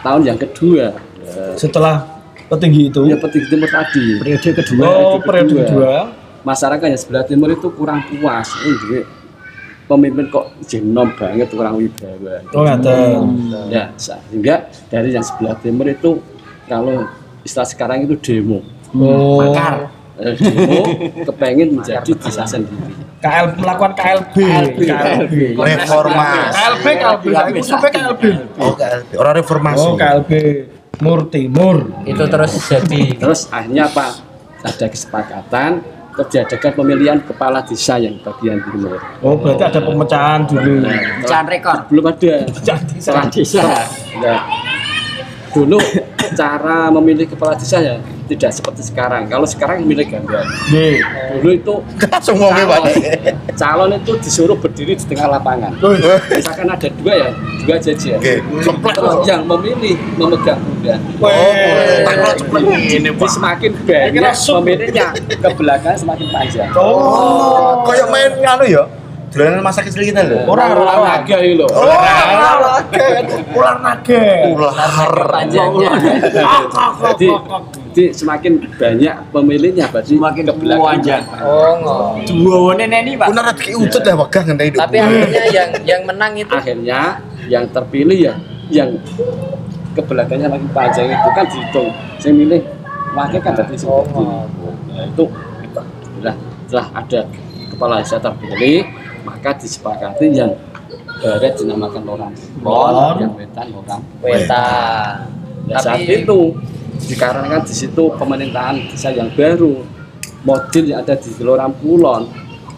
tahun 0.00 0.22
yang 0.24 0.38
kedua, 0.38 0.92
Setelah 1.56 2.06
petinggi 2.46 2.88
itu. 2.88 3.02
yang 3.04 3.20
petinggi 3.20 3.48
timur 3.50 3.68
tadi, 3.68 4.22
Periode 4.22 4.50
kedua. 4.54 4.86
Oh, 4.86 5.18
periode 5.20 5.52
kedua. 5.52 5.92
Masyarakat 6.46 6.86
yang 6.86 7.00
sebelah 7.00 7.24
timur 7.26 7.50
itu 7.50 7.66
kurang 7.74 8.06
puas. 8.06 8.46
Oh, 8.54 8.74
jadi 8.86 9.02
pemimpin 9.90 10.30
kok 10.30 10.54
jenom 10.70 11.10
banget 11.18 11.50
kurang 11.50 11.82
wibawa. 11.82 12.38
Oh, 12.54 12.62
ngaten. 12.62 13.18
Ya, 13.66 13.90
sehingga 13.98 14.70
dari 14.86 15.10
yang 15.10 15.26
sebelah 15.26 15.58
timur 15.58 15.90
itu 15.90 16.22
kalau 16.70 17.10
istilah 17.42 17.66
sekarang 17.66 18.06
itu 18.06 18.14
demo. 18.22 18.62
Oh. 18.94 19.42
Makar. 19.42 19.90
Eh, 20.16 20.32
demo 20.38 20.80
kepengen 21.26 21.82
menjadi 21.82 22.14
desa 22.14 22.46
sendiri. 22.46 22.94
KL 23.18 23.58
melakukan 23.58 23.92
KLB. 23.98 24.36
KLB. 24.86 25.34
Reformasi. 25.58 26.38
KLB, 26.54 26.86
KLB. 26.94 27.24
Saya 27.34 27.62
sampai 27.66 27.90
KLB. 27.90 28.22
Oh, 28.62 28.72
KLB. 28.78 29.10
Orang 29.18 29.34
reformasi. 29.34 29.82
Oh, 29.82 29.98
KLB. 29.98 30.32
Mur 31.02 31.28
Timur. 31.28 31.76
Itu 32.08 32.24
terus 32.24 32.56
jadi 32.72 33.20
Terus 33.20 33.52
akhirnya 33.52 33.90
apa? 33.90 34.16
Ada 34.64 34.88
kesepakatan 34.88 35.95
terjadikan 36.16 36.72
pemilihan 36.72 37.20
kepala 37.20 37.60
desa 37.60 38.00
yang 38.00 38.16
bagian 38.24 38.58
timur. 38.64 38.96
Oh, 39.20 39.36
berarti 39.36 39.64
ada 39.68 39.80
pemecahan 39.84 40.48
dulu. 40.48 40.88
Pecahan 41.22 41.46
rekor. 41.46 41.78
Belum 41.92 42.04
ada. 42.08 42.34
Setelah 42.96 43.28
desa. 43.28 43.62
Nah, 44.24 44.40
dulu 45.52 45.78
cara 46.32 46.88
memilih 46.88 47.28
kepala 47.28 47.52
desa 47.54 47.78
ya 47.84 47.96
tidak 48.26 48.50
seperti 48.52 48.82
sekarang. 48.82 49.30
Kalau 49.30 49.46
sekarang 49.46 49.86
memilih 49.86 50.18
ganda. 50.18 50.42
Nggih. 50.70 50.98
Dulu 51.38 51.50
itu 51.54 51.74
Pak. 51.96 52.20
calon, 52.66 52.84
calon 53.54 53.90
itu 53.96 54.12
disuruh 54.20 54.58
berdiri 54.58 54.98
di 54.98 55.04
tengah 55.06 55.38
lapangan. 55.38 55.72
Misalkan 56.30 56.68
ada 56.68 56.88
dua 56.90 57.14
ya, 57.14 57.30
dua 57.64 57.76
jajar. 57.78 58.18
Oke, 58.18 58.34
komplek. 58.66 58.94
Terus 58.98 59.16
yang 59.24 59.42
memilih 59.46 59.96
memegang 60.18 60.60
kuda. 60.60 60.94
Oh, 61.22 61.30
ini, 62.58 63.10
Jadi 63.10 63.26
semakin 63.30 63.70
banyak 63.86 64.34
pemilihnya 64.34 65.06
ke 65.14 65.48
belakang 65.54 65.96
semakin 65.96 66.26
panjang. 66.34 66.70
Oh. 66.74 67.82
Kayak 67.86 68.06
main 68.10 68.32
nganu 68.42 68.66
ya. 68.66 68.84
Dolanan 69.36 69.60
masa 69.60 69.84
kecil 69.84 70.00
kita 70.00 70.24
lho. 70.24 70.48
Orang 70.48 70.72
Ulang 70.80 71.02
naga 71.04 71.36
itu 71.44 71.60
loh. 71.60 71.68
Oh, 71.68 71.84
olahraga. 71.84 73.04
Olahraga. 73.52 74.22
Ular. 74.48 75.12
panjangnya 75.28 75.92
Jadi, 77.12 77.28
jadi 77.96 78.12
semakin 78.12 78.52
banyak 78.76 79.14
pemilihnya 79.32 79.88
berarti 79.88 80.20
Semakin 80.20 80.42
ke 80.44 80.54
belakang. 80.60 80.84
panjang. 80.84 81.22
oh 81.40 82.20
Dua 82.28 82.76
nenek 82.76 83.00
ini 83.08 83.12
pak. 83.16 83.32
Kuna 83.32 83.40
rada 83.40 83.56
ki 83.56 83.72
ucut 83.72 84.02
dah 84.04 84.12
wegah 84.20 84.42
ngenteni 84.44 84.68
hidup. 84.68 84.80
tapi 84.84 84.96
akhirnya 85.00 85.44
yang 85.48 85.70
yang 85.88 86.00
menang 86.04 86.32
itu 86.36 86.52
Akhirnya 86.52 87.00
yang 87.48 87.64
terpilih 87.72 88.18
ya 88.20 88.34
yang 88.68 88.90
ke 89.96 90.02
belakangnya 90.04 90.52
makin 90.52 90.68
panjang 90.76 91.08
itu 91.08 91.28
kan 91.32 91.44
dihitung. 91.48 91.88
Saya 92.20 92.32
milih 92.36 92.60
wakil 93.16 93.40
kan 93.40 93.52
oh 93.52 93.56
seperti 93.64 93.84
ngomong. 93.88 94.28
Nah 94.92 95.04
itu 95.08 95.24
nah, 96.20 96.34
setelah 96.68 96.86
ada 96.92 97.20
kepala 97.72 97.94
desa 98.04 98.20
terpilih 98.20 98.84
maka 99.24 99.50
disepakati 99.56 100.36
yang 100.36 100.52
barat 101.16 101.56
dinamakan 101.56 102.02
lorang 102.04 102.32
Lor. 102.60 102.92
lor, 102.92 103.14
yang 103.24 103.32
wetan 103.40 103.66
lorang 103.72 104.02
wetan 104.20 105.32
Nah, 105.66 105.82
saat 105.82 105.98
tapi 105.98 106.22
itu 106.22 106.54
dikarenakan 106.98 107.62
di 107.62 107.74
situ 107.74 108.02
pemerintahan 108.14 108.76
desa 108.88 109.12
yang 109.12 109.28
baru 109.32 109.84
model 110.42 110.84
yang 110.86 111.02
ada 111.02 111.14
di 111.14 111.30
Lorang 111.40 111.74
Pulon 111.76 112.22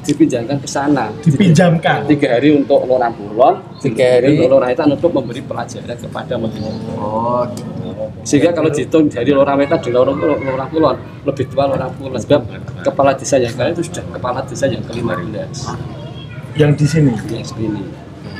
dipinjamkan 0.02 0.56
ke 0.56 0.64
sana. 0.64 1.12
Dipinjamkan. 1.20 2.08
tiga 2.08 2.32
hari 2.32 2.56
untuk 2.56 2.80
Lorang 2.84 3.12
Pulon 3.12 3.60
Tiga 3.76 4.16
hari. 4.16 4.40
untuk 4.40 4.56
Lorang 4.56 4.68
Wetan 4.72 4.88
untuk 4.88 5.10
memberi 5.12 5.42
pelajaran 5.44 5.96
kepada 5.96 6.34
model 6.34 6.64
Oh, 6.96 7.44
sehingga 8.24 8.50
kalau 8.50 8.72
dihitung 8.72 9.12
dari 9.12 9.30
Lorang 9.30 9.60
Wetan 9.60 9.78
di 9.78 9.90
Lorang, 9.92 10.16
Lorang 10.16 10.68
Pulon 10.72 10.96
lebih 11.22 11.44
tua 11.52 11.68
Lorang 11.68 11.92
Pulon 11.94 12.16
sebab 12.16 12.40
kepala 12.80 13.12
desa 13.12 13.36
yang 13.36 13.52
kalian 13.52 13.76
itu 13.76 13.84
sudah 13.84 14.04
kepala 14.10 14.40
desa 14.42 14.64
yang 14.64 14.80
ke-15 14.82 15.52
Yang 16.56 16.72
di 16.74 16.86
sini. 16.88 17.12
yang 17.28 17.44
segini 17.44 17.82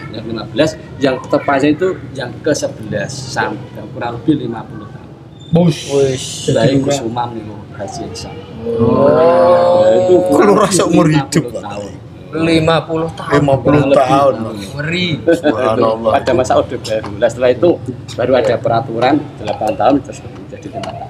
yang 0.08 0.24
15 0.24 1.04
yang 1.04 1.14
terpanjang 1.20 1.76
itu 1.76 1.88
yang 2.16 2.32
ke-11 2.40 2.96
sampai 3.06 3.60
kurang 3.92 4.16
lebih 4.16 4.48
50 4.48 4.56
tahun 4.88 5.07
Bos. 5.48 5.76
Wush. 5.88 6.52
Baik 6.52 6.84
Kusumam 6.84 7.32
itu 7.32 7.54
Haji 7.72 8.00
Ihsan. 8.12 8.34
Oh, 8.76 9.80
Nah, 9.80 9.94
itu 9.96 10.14
Kalau 10.28 10.54
rasa 10.58 10.82
umur 10.84 11.06
50 11.08 11.16
hidup, 11.16 11.44
tahun. 11.56 11.92
50 12.28 13.08
tahun 13.16 13.40
50 13.40 13.96
tahun. 13.96 14.34
ngeri 14.76 15.08
Subhanallah. 15.24 16.12
Pada 16.12 16.32
masa 16.36 16.52
Orde 16.60 16.76
Baru. 16.76 17.16
Nah, 17.16 17.28
setelah 17.30 17.50
itu 17.50 17.68
baru 18.12 18.32
ada 18.36 18.54
peraturan 18.60 19.14
8 19.40 19.80
tahun 19.80 19.94
terus 20.04 20.18
menjadi 20.20 20.66
5 20.68 20.84
tahun. 20.84 21.08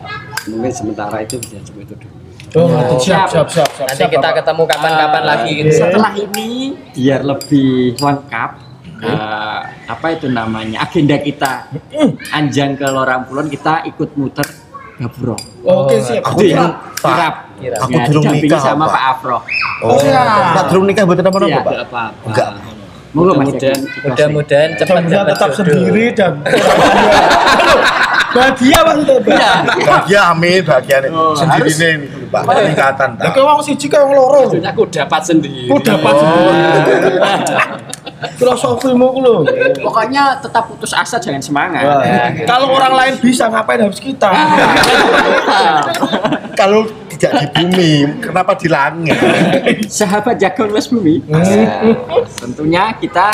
Mungkin 0.48 0.70
sementara 0.72 1.16
itu 1.20 1.34
bisa 1.42 1.58
cuma 1.66 1.82
itu 1.82 1.94
dulu. 1.98 2.14
Oh, 2.56 2.96
siap, 2.96 3.28
siap, 3.28 3.44
siap, 3.50 3.68
siap. 3.76 3.86
nanti 3.92 4.00
siap, 4.00 4.08
kita 4.08 4.24
Bapak. 4.24 4.40
ketemu 4.40 4.62
kapan-kapan 4.64 5.22
lagi 5.26 5.50
gitu. 5.52 5.68
Oke. 5.68 5.80
setelah 5.84 6.12
ini 6.16 6.48
biar 6.96 7.20
lebih 7.20 7.72
lengkap 8.00 8.50
eh, 9.00 9.58
apa 9.86 10.06
itu 10.10 10.26
namanya 10.26 10.82
agenda 10.82 11.16
kita 11.16 11.70
anjang 12.30 12.74
ke 12.74 12.84
Lorang 12.84 13.24
Pulon 13.24 13.46
kita 13.46 13.82
ikut 13.84 14.14
muter 14.14 14.46
gapuro. 14.96 15.38
Oke, 15.62 16.00
siap. 16.00 16.26
Aku 16.26 16.42
durung 16.42 16.74
kirap. 16.98 17.34
Kirap. 17.54 17.78
Aku 17.80 17.90
Ya, 17.90 18.02
durung 18.06 18.24
nikah, 18.28 18.58
sama 18.58 18.84
Pak. 18.84 18.92
Pak 18.92 19.02
Afro. 19.12 19.38
Oh, 19.80 19.94
siap. 19.96 20.54
tak 20.54 20.64
durung 20.68 20.86
nikah 20.86 21.02
mboten 21.04 21.22
apa-apa, 21.24 21.46
Iya. 21.46 21.56
Pak? 21.56 21.64
Tidak 21.64 21.86
apa-apa. 21.86 22.26
Enggak. 22.26 22.48
Monggo 23.08 23.32
Mas. 23.32 23.46
Mudah-mudahan 23.48 23.80
mudah-mudahan 24.04 24.70
cepat 24.76 25.02
dapat 25.02 25.26
tetap 25.32 25.48
jodoh. 25.48 25.56
sendiri 25.56 26.04
dan 26.12 26.32
bahagia 28.28 28.78
maksudnya 28.84 29.16
Pak. 29.16 29.32
Iya. 29.32 29.52
Bahagia 29.80 30.20
amin, 30.28 30.60
bahagia 30.60 30.96
nih. 31.00 31.10
Oh, 31.10 31.32
Sendiri 31.32 31.70
nih, 31.72 31.94
Pak. 32.28 32.42
Peningkatan. 32.44 33.10
Ya 33.16 33.28
kayak 33.32 33.46
wong 33.48 33.62
siji 33.62 33.86
kayak 33.88 34.04
wong 34.04 34.14
loro. 34.14 34.40
Aku 34.52 34.82
dapat 34.86 35.20
sendiri. 35.24 35.66
Ku 35.66 35.76
dapat 35.80 36.12
sendiri. 36.12 36.50
Filosofimu 38.18 39.08
lho. 39.22 39.36
Pokoknya 39.78 40.42
tetap 40.42 40.66
putus 40.66 40.90
asa 40.90 41.22
jangan 41.22 41.38
semangat. 41.38 41.86
Ya. 41.86 42.46
Kalau 42.46 42.74
orang 42.74 42.94
lain 42.94 43.14
bisa 43.22 43.46
ngapain 43.46 43.78
harus 43.78 44.02
kita? 44.02 44.30
Kalau 46.58 46.90
tidak 47.14 47.32
di 47.38 47.46
bumi, 47.62 47.92
kenapa 48.18 48.58
di 48.58 48.66
langit? 48.66 49.18
Sahabat 49.86 50.38
Jagon 50.42 50.74
Les 50.74 50.86
Bumi. 50.90 51.22
Hmm. 51.30 51.94
Tentunya 52.34 52.90
kita 52.98 53.30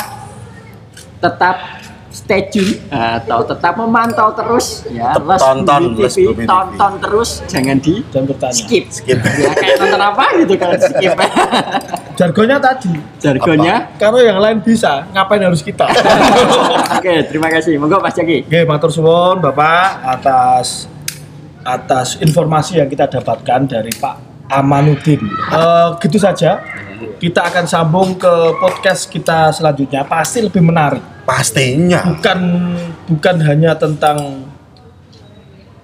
tetap 1.17 1.84
stay 2.15 2.47
tune 2.47 2.79
atau 2.87 3.43
tetap 3.43 3.75
memantau 3.75 4.31
terus 4.31 4.87
ya 4.87 5.19
Les 5.19 5.35
Tonton 5.35 5.81
Bumi 5.91 6.03
Les 6.07 6.13
TV, 6.15 6.31
Bumi 6.31 6.35
TV. 6.39 6.47
tonton 6.47 6.91
terus 7.03 7.29
jangan 7.51 7.77
di 7.83 7.93
Jangan 8.07 8.25
bertanya. 8.31 8.55
skip. 8.55 8.83
Skip. 8.87 9.19
Ya 9.43 9.51
kayak 9.51 9.75
nonton 9.83 9.99
apa 10.01 10.25
gitu 10.39 10.53
kalau 10.55 10.75
skip. 10.79 11.11
Jargonnya 12.17 12.57
tadi. 12.63 12.93
Jargonnya. 13.19 13.75
Kalau 13.99 14.23
yang 14.23 14.39
lain 14.39 14.63
bisa, 14.63 15.03
ngapain 15.11 15.43
harus 15.43 15.59
kita? 15.59 15.83
Oke, 16.95 17.27
terima 17.27 17.51
kasih. 17.51 17.75
Monggo 17.75 17.99
Mas 17.99 18.15
Jaki. 18.15 18.47
Oke, 18.47 18.63
matur 18.63 18.87
suwun 18.87 19.43
Bapak 19.43 19.99
atas 20.15 20.87
atas 21.59 22.15
informasi 22.21 22.79
yang 22.79 22.87
kita 22.87 23.11
dapatkan 23.11 23.67
dari 23.67 23.91
Pak 23.91 24.24
Amanuddin. 24.49 25.21
Eh, 25.29 25.87
gitu 26.05 26.17
saja. 26.21 26.61
Kita 27.15 27.47
akan 27.49 27.65
sambung 27.65 28.15
ke 28.15 28.33
podcast 28.61 29.09
kita 29.09 29.51
selanjutnya. 29.51 30.05
Pasti 30.05 30.43
lebih 30.43 30.61
menarik. 30.61 31.01
Pastinya. 31.25 32.05
Bukan 32.05 32.39
bukan 33.09 33.35
hanya 33.41 33.73
tentang 33.73 34.45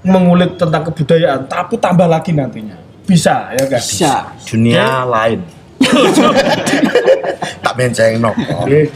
mengulik 0.02 0.58
tentang 0.58 0.82
kebudayaan, 0.90 1.46
tapi 1.46 1.78
tambah 1.78 2.10
lagi 2.10 2.34
nantinya. 2.34 2.78
Bisa 3.06 3.54
ya 3.54 3.66
guys. 3.70 3.86
Bisa. 3.86 4.34
Dunia 4.46 5.06
lain. 5.06 5.42
tak 7.66 7.74
menceng 7.78 8.22
no. 8.22 8.34
Oke. 8.62 8.90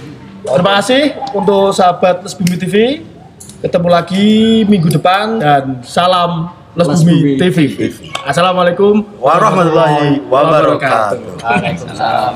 Terima 0.45 0.71
kasih 0.77 1.17
untuk 1.33 1.73
sahabat 1.73 2.21
Les 2.21 2.33
Bumi 2.37 2.55
TV. 2.57 2.75
Ketemu 3.65 3.87
lagi 3.89 4.61
minggu 4.69 4.93
depan 4.93 5.41
dan 5.41 5.81
salam 5.81 6.53
Les, 6.75 6.83
Les 6.83 7.01
Bumi, 7.07 7.15
Bumi 7.23 7.33
TV. 7.39 7.87
Assalamualaikum 8.27 8.99
Warahmatullahi 9.23 10.19
wabarakatuh. 10.27 11.39
Waalaikumsalam. 11.39 12.33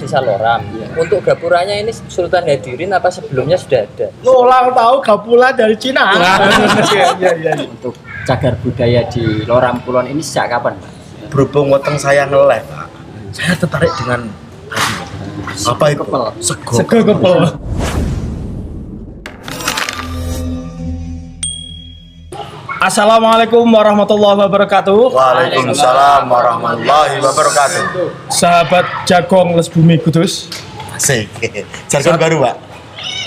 di 0.00 0.08
Saloram. 0.08 0.64
Untuk 0.98 1.22
gapuranya 1.22 1.76
ini 1.78 1.92
Sultan 1.92 2.48
Hadirin 2.50 2.90
apa 2.90 3.12
sebelumnya 3.14 3.54
sudah 3.54 3.86
ada? 3.86 4.08
Ulang 4.26 4.72
tahu 4.74 4.96
gapula 5.06 5.54
dari 5.54 5.78
Cina. 5.78 6.10
Iya, 6.90 7.14
iya, 7.14 7.30
iya. 7.38 7.52
Untuk 7.62 7.94
cagar 8.26 8.58
budaya 8.58 9.06
di 9.06 9.46
Lorang 9.46 9.86
Pulon 9.86 10.10
ini 10.10 10.24
sejak 10.24 10.58
kapan, 10.58 10.74
Pak? 10.82 10.90
Berhubung 11.30 11.70
weteng 11.70 11.94
saya 11.94 12.26
ngeleh, 12.26 12.58
Pak. 12.64 12.86
Saya 13.36 13.54
tertarik 13.54 13.92
dengan 14.02 14.32
apa 15.68 15.84
itu? 15.92 16.02
Kepel. 16.02 16.24
Sego. 16.42 16.74
Sego 16.74 16.96
kepel. 17.06 17.38
Assalamualaikum 22.80 23.60
warahmatullahi 23.68 24.40
wabarakatuh. 24.40 25.12
Waalaikumsalam 25.12 26.24
warahmatullahi 26.32 27.20
wabarakatuh. 27.20 28.08
Sahabat 28.32 29.04
Jagong 29.04 29.52
Les 29.52 29.68
Bumi 29.68 30.00
Kudus. 30.00 30.48
Asik. 30.96 31.28
Jargon 31.92 32.16
baru, 32.16 32.36
Pak. 32.48 32.56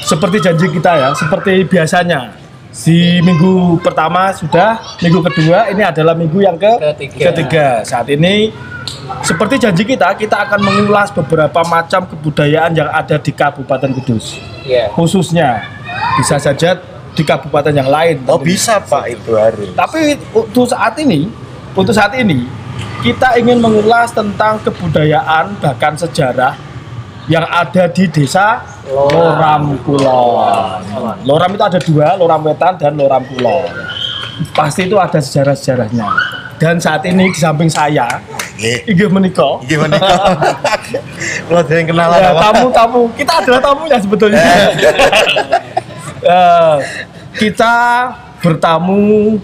seperti 0.09 0.41
janji 0.41 0.65
kita 0.73 0.91
ya, 0.97 1.09
seperti 1.13 1.69
biasanya. 1.69 2.33
Di 2.73 3.21
minggu 3.21 3.77
pertama 3.85 4.33
sudah, 4.33 4.81
minggu 4.97 5.21
kedua 5.21 5.69
ini 5.69 5.85
adalah 5.85 6.17
minggu 6.17 6.41
yang 6.41 6.57
ke 6.57 6.73
Ketiga. 6.97 7.29
ketiga. 7.29 7.67
Saat 7.85 8.09
ini 8.09 8.49
seperti 9.21 9.61
janji 9.61 9.85
kita, 9.85 10.17
kita 10.17 10.49
akan 10.49 10.65
mengulas 10.65 11.13
beberapa 11.13 11.61
macam 11.61 12.09
kebudayaan 12.09 12.73
yang 12.73 12.89
ada 12.89 13.21
di 13.21 13.29
Kabupaten 13.29 13.93
Kudus. 14.01 14.33
Iya. 14.65 14.89
Khususnya 14.97 15.61
bisa 16.17 16.41
saja 16.41 16.81
di 17.13 17.23
kabupaten 17.23 17.73
yang 17.73 17.89
lain. 17.89 18.26
Oh, 18.26 18.38
tentunya. 18.38 18.47
bisa, 18.49 18.82
Pak, 18.82 19.06
itu 19.10 19.32
harus. 19.38 19.69
Tapi 19.73 20.17
untuk 20.34 20.65
saat 20.69 20.93
ini, 20.97 21.30
untuk 21.73 21.93
saat 21.93 22.13
ini 22.17 22.45
kita 23.06 23.38
ingin 23.38 23.62
mengulas 23.62 24.13
tentang 24.13 24.62
kebudayaan 24.65 25.60
bahkan 25.62 25.93
sejarah 25.93 26.58
yang 27.30 27.45
ada 27.47 27.88
di 27.88 28.08
desa 28.10 28.63
Loram 28.89 29.80
Kulon. 29.86 30.82
Loram 31.23 31.52
itu 31.56 31.63
ada 31.63 31.80
dua, 31.80 32.08
Loram 32.19 32.41
Wetan 32.43 32.76
dan 32.76 32.99
Loram 32.99 33.23
Kulon. 33.23 33.71
Pasti 34.52 34.89
itu 34.89 34.97
ada 34.97 35.21
sejarah-sejarahnya. 35.21 36.10
Dan 36.58 36.80
saat 36.80 37.06
ini 37.06 37.30
di 37.30 37.39
samping 37.39 37.67
saya. 37.67 38.08
Inggih 38.63 39.10
menika 39.10 39.60
Gimana 39.65 39.97
kok? 39.97 40.26
Kalau 41.49 41.60
ada 41.60 41.73
yang 41.73 41.88
kenalan 41.89 42.19
ya, 42.21 42.30
apa? 42.32 42.41
tamu-tamu. 42.47 43.02
Kita 43.17 43.34
adalah 43.43 43.60
tamunya 43.60 43.97
sebetulnya. 43.99 44.39
Eh, 46.23 46.77
kita 47.36 47.75
bertamu. 48.39 49.36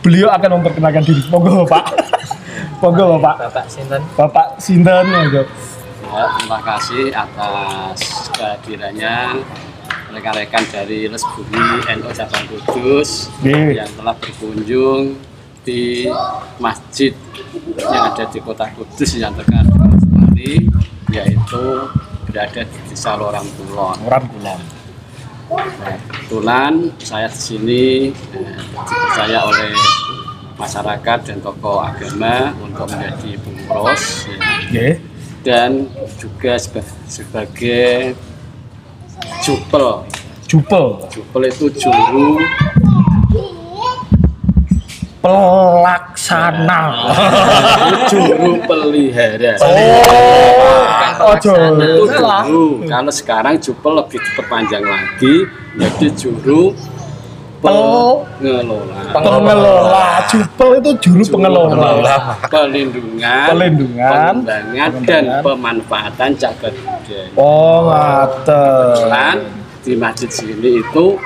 Beliau 0.00 0.32
akan 0.32 0.60
memperkenalkan 0.60 1.04
diri. 1.04 1.20
Monggo 1.28 1.68
Bapak. 1.68 1.92
Monggo 2.80 3.20
Bapak. 3.20 3.52
Bapak 3.52 3.64
Sinten. 3.68 4.00
Bapak 4.16 4.46
Sinten 4.56 5.04
monggo. 5.12 5.44
Ya, 6.10 6.24
terima 6.40 6.58
kasih 6.64 7.12
atas 7.12 8.00
kehadirannya 8.34 9.44
rekan-rekan 10.10 10.64
dari 10.74 11.06
Lesbumi 11.06 11.86
NU 11.86 12.10
Cabang 12.10 12.44
Kudus 12.50 13.30
Nggih. 13.46 13.78
yang 13.78 13.90
telah 13.94 14.14
berkunjung 14.18 15.14
di 15.62 16.10
masjid 16.58 17.14
yang 17.78 18.10
ada 18.10 18.26
di 18.26 18.42
kota 18.42 18.66
Kudus 18.74 19.14
yang 19.14 19.30
terkenal 19.38 19.70
yaitu 21.10 21.62
berada 22.26 22.62
di 22.62 22.78
Desa 22.90 23.18
Lorang 23.18 23.46
Kulon. 23.58 23.96
Loram 24.06 24.24
Kulon. 24.30 24.79
Kebetulan 25.50 26.94
saya 26.96 27.26
di 27.26 27.34
sini 27.36 27.84
eh, 28.30 28.60
dipercaya 28.86 29.42
oleh 29.42 29.74
masyarakat 30.54 31.18
dan 31.26 31.38
tokoh 31.42 31.82
agama 31.82 32.54
untuk 32.62 32.86
menjadi 32.86 33.34
pengurus 33.40 34.30
ya 34.70 34.94
dan 35.42 35.90
juga 36.14 36.54
seba- 36.54 36.84
sebagai 37.08 38.14
jupel 39.42 40.06
Jupel. 40.46 40.86
jupel 41.08 41.42
itu 41.46 41.66
juru 41.72 42.38
Pelaksana. 45.20 46.82
juru 48.08 48.56
pelihara 48.64 49.52
Oh, 51.20 51.36
ojo. 51.36 51.52
itu 51.76 52.04
juru 52.08 52.64
kalau 52.88 53.12
sekarang 53.12 53.60
jupel 53.60 54.00
lebih 54.00 54.16
diperpanjang 54.18 54.80
lagi 54.80 55.44
jadi 55.76 56.06
juru 56.16 56.72
pengelola 57.60 58.24
Pengelola. 59.12 60.24
Jupel 60.24 60.80
itu 60.80 60.90
juru 61.04 61.22
pengelola. 61.28 62.40
pelindungan 62.48 63.46
Pelindungan, 63.52 64.34
pengembangan 64.40 64.90
dan 65.04 65.24
pemanfaatan 65.44 66.30
cagar 66.34 66.72
budaya 66.72 67.36
Oh, 67.36 67.92
ngaten. 67.92 69.36
Di 69.80 69.92
masjid 69.96 70.28
sini 70.28 70.80
itu 70.80 71.20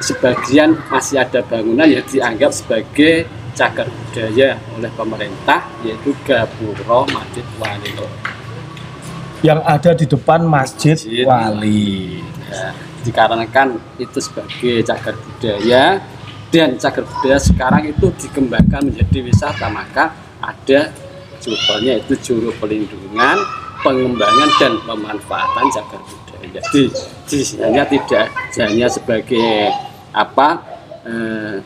sebagian 0.00 0.80
masih 0.88 1.20
ada 1.20 1.44
bangunan 1.44 1.84
yang 1.84 2.04
dianggap 2.08 2.50
sebagai 2.50 3.28
cagar 3.52 3.86
budaya 3.92 4.56
oleh 4.76 4.90
pemerintah 4.96 5.68
yaitu 5.84 6.16
Gapuro 6.24 7.04
Masjid 7.12 7.44
Wali 7.60 7.92
Yang 9.40 9.60
ada 9.64 9.90
di 9.96 10.06
depan 10.08 10.40
Masjid 10.44 10.96
Masjid. 10.96 11.24
Wali. 11.28 12.20
ya, 12.48 12.72
dikarenakan 13.04 13.80
itu 13.96 14.18
sebagai 14.20 14.84
cagar 14.84 15.14
budaya 15.16 16.00
dan 16.50 16.76
cagar 16.76 17.04
budaya 17.06 17.38
sekarang 17.40 17.82
itu 17.88 18.06
dikembangkan 18.20 18.90
menjadi 18.92 19.18
wisata 19.24 19.66
maka 19.72 20.12
ada 20.40 20.92
judulnya 21.40 22.00
itu 22.04 22.14
juru 22.20 22.52
pelindungan 22.60 23.40
pengembangan 23.80 24.48
dan 24.60 24.72
pemanfaatan 24.84 25.64
cagar 25.72 26.00
budaya 26.04 26.60
jadi 26.60 26.82
di 27.24 27.38
hanya 27.64 27.82
tidak 27.88 28.26
hanya 28.60 28.86
sebagai 28.92 29.72
apa 30.12 30.48
eh, 31.06 31.56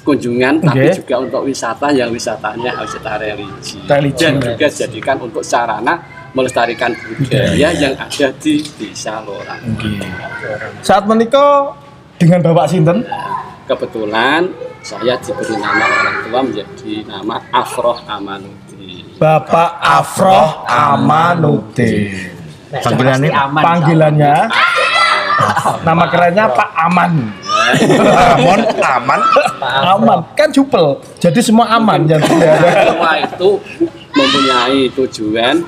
kunjungan 0.00 0.64
tapi 0.64 0.88
Oke. 0.88 0.96
juga 1.04 1.14
untuk 1.20 1.42
wisata 1.44 1.92
yang 1.92 2.08
wisatanya 2.08 2.72
wisata 2.80 3.20
religi, 3.20 3.76
Religi. 3.84 4.16
dan 4.24 4.32
juga 4.40 4.66
jadikan 4.72 5.16
untuk 5.20 5.44
sarana 5.44 6.00
melestarikan 6.32 6.94
budaya 6.96 7.68
yang 7.74 7.92
ada 7.98 8.26
di 8.40 8.64
desa 8.80 9.20
Lorang. 9.20 9.60
Saat 10.80 11.04
menikah 11.04 11.76
dengan 12.16 12.40
Bapak 12.40 12.70
Sinten, 12.70 13.04
Kebetulan 13.70 14.50
saya 14.82 15.14
diberi 15.22 15.54
nama 15.54 15.86
orang 15.86 16.16
tua 16.26 16.40
menjadi 16.42 17.06
nama 17.06 17.38
Afroh 17.54 18.02
Amanuddin. 18.02 19.14
Bapak 19.14 19.78
Afroh 19.78 20.66
Amanuddin. 20.66 22.34
Panggilannya 22.74 23.30
aman. 23.30 23.62
Panggilannya, 23.62 24.36
nama 25.86 26.04
kerennya 26.08 26.44
Pak 26.50 26.70
Aman. 26.88 27.12
Amon 28.34 28.60
aman. 28.82 29.20
Aman, 29.62 30.18
kan 30.34 30.50
jupel. 30.50 30.98
Jadi 31.22 31.38
semua 31.38 31.70
aman 31.70 32.02
yang 32.08 32.18
ada. 32.18 32.50
Semua 32.90 33.12
itu 33.20 33.50
mempunyai 34.10 34.90
tujuan 34.96 35.62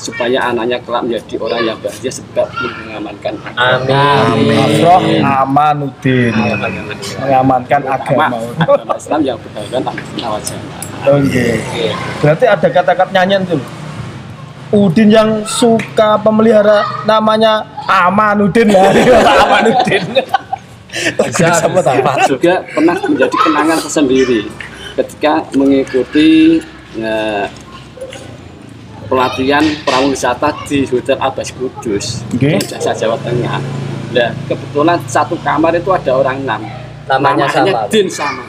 supaya 0.00 0.48
anaknya 0.48 0.80
kelak 0.80 1.04
menjadi 1.04 1.34
orang 1.44 1.60
yang 1.60 1.78
bahagia 1.84 2.12
sebab 2.12 2.48
mengamankan 2.56 3.34
Amin. 3.56 4.56
Afroh 4.56 5.00
Amanuddin. 5.20 6.32
Mengamankan 7.20 7.80
agama. 7.84 8.26
agama, 8.32 8.36
agama 8.64 8.94
Islam 8.96 9.20
yang 9.24 9.38
amal 10.24 10.40
jamaah. 10.40 10.84
Oke. 11.16 11.46
Berarti 12.20 12.44
ada 12.48 12.68
kata-kata 12.68 13.12
nyanyian 13.12 13.44
tuh. 13.44 13.60
Udin 14.70 15.10
yang 15.10 15.42
suka 15.50 16.14
pemelihara 16.22 16.86
namanya 17.02 17.66
Amanuddin 17.90 18.70
lah. 18.70 18.94
Amanuddin. 19.42 20.02
juga 22.30 22.62
pernah 22.70 22.94
menjadi 23.02 23.36
kenangan 23.46 23.78
tersendiri 23.82 24.46
ketika 24.94 25.42
mengikuti 25.58 26.62
eh, 26.98 27.46
pelatihan 29.10 29.62
prawisata 29.82 30.54
di 30.70 30.86
Hotel 30.86 31.18
Abbas 31.18 31.50
Kudus 31.50 32.22
Oke. 32.30 32.54
di 32.54 32.62
Jasa 32.62 32.94
Jawa 32.94 33.18
Tengah. 33.18 33.58
Nah, 34.10 34.30
kebetulan 34.46 34.98
satu 35.10 35.34
kamar 35.42 35.74
itu 35.74 35.90
ada 35.90 36.14
orang 36.14 36.46
enam. 36.46 36.62
Namanya 37.10 37.46
Namanya 37.46 37.46
sama. 37.50 37.80
Din 37.90 38.06
sama. 38.06 38.42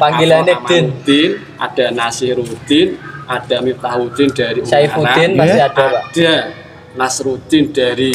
Panggilannya 0.00 0.56
Din. 0.64 0.88
Amanuddin, 0.88 1.30
ada 1.60 1.84
Nasiruddin, 1.92 2.96
ada 3.26 3.56
Miftahuddin 3.60 4.30
dari 4.30 4.60
Saifuddin 4.62 5.34
Ungaran, 5.34 5.38
masih 5.38 5.60
ada, 5.60 5.74
Pak. 5.74 5.90
ada 6.14 6.32
Nasruddin 6.94 7.64
dari 7.70 8.12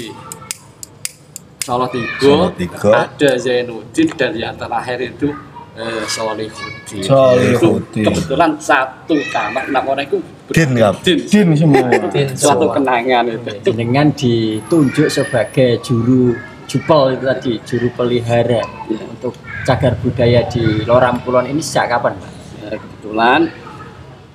Solo 1.61 1.85
Tigo, 1.87 2.09
Solo 2.19 2.47
Tigo. 2.57 2.89
ada 2.89 3.29
Zainuddin 3.37 4.09
dan 4.17 4.31
yang 4.33 4.55
terakhir 4.57 4.97
itu 5.03 5.29
eh, 5.77 6.03
Solihuddin. 6.09 7.01
Solihuddin. 7.05 8.01
Itu 8.01 8.09
kebetulan 8.09 8.57
satu 8.57 9.13
kamar 9.29 9.69
enam 9.69 9.83
orang 9.85 10.09
itu 10.09 10.17
Din. 10.51 10.75
Din. 11.05 11.19
Din 11.29 11.47
semua. 11.55 11.85
Din 12.11 12.27
Suatu 12.35 12.67
kenangan 12.73 13.23
itu. 13.29 13.71
dengan 13.71 14.09
ditunjuk 14.11 15.07
sebagai 15.07 15.79
juru 15.79 16.35
jupel 16.67 17.15
itu 17.15 17.23
tadi 17.23 17.51
juru 17.63 17.87
pelihara 17.93 18.63
Ya. 18.91 18.99
untuk 19.05 19.31
cagar 19.63 19.95
budaya 20.01 20.43
di 20.49 20.83
Loram 20.83 21.21
Kulon 21.21 21.45
ini 21.45 21.61
sejak 21.61 21.87
kapan 21.93 22.17
Pak? 22.17 22.31
Ya, 22.59 22.75
kebetulan 22.75 23.41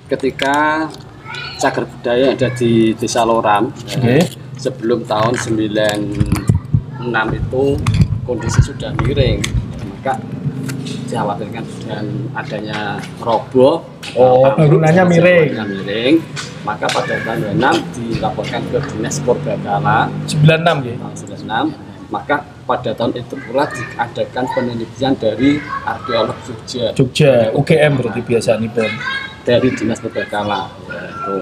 ketika 0.06 0.86
cagar 1.58 1.84
budaya 1.84 2.32
ada 2.32 2.48
di 2.52 2.94
Desa 2.94 3.26
Loram 3.26 3.74
Oke. 3.74 4.06
eh, 4.06 4.24
sebelum 4.54 5.02
tahun 5.02 5.34
96 5.34 7.02
itu 7.34 7.64
kondisi 8.22 8.60
sudah 8.62 8.94
miring 8.96 9.42
maka 9.98 10.14
dikhawatirkan 11.06 11.64
dengan 11.82 12.04
adanya 12.34 12.80
roboh 13.18 13.82
Oh, 14.16 14.48
atau 14.48 14.64
bangunannya 14.64 15.04
miring. 15.12 15.48
miring 15.52 16.14
maka 16.62 16.86
pada 16.88 17.14
tahun 17.20 17.58
26 17.58 17.84
dilaporkan 17.92 18.62
ke 18.70 18.78
Dinas 18.90 19.20
Purbakala 19.20 20.08
96 20.24 20.46
ya. 20.86 20.94
tahun 20.96 21.14
96 21.76 22.06
maka 22.06 22.36
pada 22.64 22.90
tahun 22.94 23.12
itu 23.18 23.34
pula 23.36 23.66
diadakan 23.66 24.44
penelitian 24.54 25.12
dari 25.18 25.58
arkeolog 25.84 26.38
Jogja 26.46 26.94
Jogja, 26.94 27.50
UGM 27.50 27.92
berarti 27.98 28.20
biasa 28.22 28.56
nih. 28.56 28.70
Dari 29.46 29.70
dinas 29.70 30.02
perbakala 30.02 30.66
ya, 30.90 31.00
itu. 31.06 31.34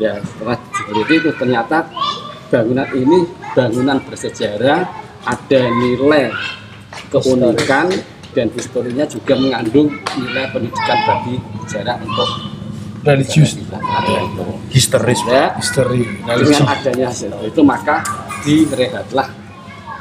ya 0.00 0.12
setelah 0.24 0.56
diteliti 0.56 1.14
itu 1.20 1.30
ternyata 1.36 1.78
bangunan 2.48 2.88
ini 2.96 3.18
bangunan 3.52 3.98
bersejarah 4.08 4.80
ada 5.28 5.62
nilai 5.84 6.32
keunikan 7.12 7.92
dan 8.32 8.48
historinya 8.56 9.04
juga 9.06 9.36
mengandung 9.36 9.92
nilai 10.16 10.48
pendidikan 10.50 10.98
bagi 11.06 11.36
sejarah 11.68 12.00
untuk 12.00 12.28
Religius, 13.04 13.60
Histeris. 14.72 15.20
ya 15.28 15.52
dengan 16.24 16.64
adanya 16.64 17.12
hasil 17.12 17.36
itu 17.44 17.60
maka 17.60 18.00
direhatlah 18.40 19.28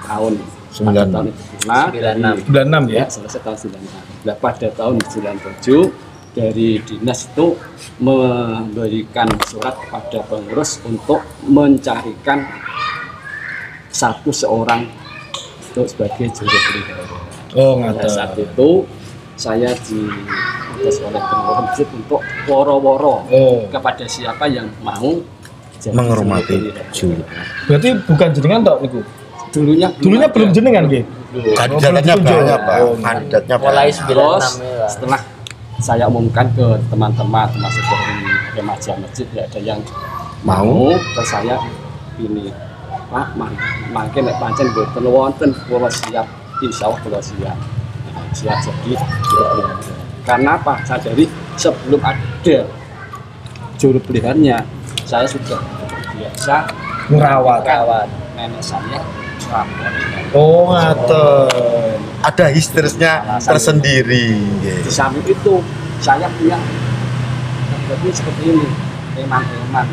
tahun 0.07 0.39
Sembilan. 0.71 0.95
pada 0.95 1.11
tahun 1.11 1.25
itu 1.27 1.43
pula 1.43 1.79
96. 1.91 1.99
dari- 1.99 2.43
96 2.47 2.83
ya. 2.87 2.95
ya 3.03 3.05
selesai 3.11 3.39
tahun 3.43 3.57
96 3.59 4.23
nah 4.23 4.35
pada 4.39 4.67
tahun 4.71 4.95
97 5.11 6.12
dari 6.33 6.81
dinas 6.81 7.25
itu 7.25 7.53
memberikan 7.97 9.29
surat 9.43 9.77
kepada 9.77 10.19
pengurus 10.23 10.81
untuk 10.83 11.21
mencarikan 11.43 12.41
satu 13.87 14.29
seorang 14.29 14.89
untuk 15.69 15.85
sebagai 15.87 16.25
juru 16.31 16.49
pelihara. 16.49 17.05
Oh, 17.53 17.77
Pada 17.77 17.93
ngaten. 17.95 18.09
saat 18.09 18.33
itu 18.35 18.69
saya 19.35 19.69
diutus 19.79 20.97
oleh 20.99 21.21
pengurus 21.21 21.77
untuk 21.87 22.21
woro-woro 22.43 23.15
Oh. 23.27 23.61
kepada 23.69 24.03
siapa 24.03 24.45
yang 24.47 24.69
mau 24.79 25.21
jadi 25.77 25.93
Menghormati 25.93 26.57
juru. 26.89 27.21
Berarti 27.67 27.89
bukan 28.03 28.27
jenengan 28.31 28.61
tok 28.63 28.77
niku. 28.81 28.99
Dulunya 29.53 29.85
Dulunya 29.93 30.25
ada. 30.25 30.33
belum 30.33 30.49
jenengan 30.49 30.83
nggih. 30.87 31.03
Kandidatnya 31.53 32.13
ditunjuk. 32.15 32.37
banyak 32.39 32.59
pak, 32.59 32.75
Oh, 32.79 32.93
kandidatnya 32.95 33.55
Mulai 33.59 33.69
banyak. 33.83 33.93
96 33.93 34.09
Terus 34.09 34.45
ya. 34.57 34.85
setelah 34.89 35.21
saya 35.83 36.07
umumkan 36.07 36.47
ke 36.55 36.79
teman-teman 36.87 37.43
termasuk 37.51 37.83
dari 37.83 38.15
remaja 38.55 38.95
masjid 39.03 39.27
ya 39.35 39.43
ada 39.43 39.59
yang 39.59 39.79
mau 40.47 40.95
terus 40.95 41.27
saya 41.27 41.59
ini 42.15 42.47
Pak 43.11 43.35
makin 43.91 44.25
nek 44.25 44.39
pancen 44.39 44.71
boten 44.71 45.05
wonten 45.05 45.51
kula 45.67 45.91
siap 45.91 46.25
insya 46.63 46.87
Allah 46.87 46.99
kula 47.03 47.19
siap 47.19 47.57
Nah, 48.13 48.29
siap 48.29 48.57
jadi 48.61 48.93
karena 50.23 50.53
apa 50.53 50.77
sadari 50.85 51.25
sebelum 51.57 51.97
ada 51.99 52.57
juru 53.81 53.99
peliharanya 54.05 54.61
saya 55.03 55.25
sudah 55.27 55.59
biasa 56.15 56.69
Ngerawat. 57.11 57.67
Kawan. 57.67 58.07
nenek 58.39 58.63
saya 58.63 59.01
Oh, 60.33 60.71
ngaten. 60.71 61.97
Ada 62.23 62.45
histerisnya 62.49 63.39
tersendiri. 63.39 64.39
di 64.63 64.91
samping 64.91 65.23
itu 65.27 65.59
saya 65.99 66.27
punya 66.39 66.57
jadi 67.83 68.07
seperti 68.09 68.43
ini 68.47 68.67
eman-eman 69.19 69.87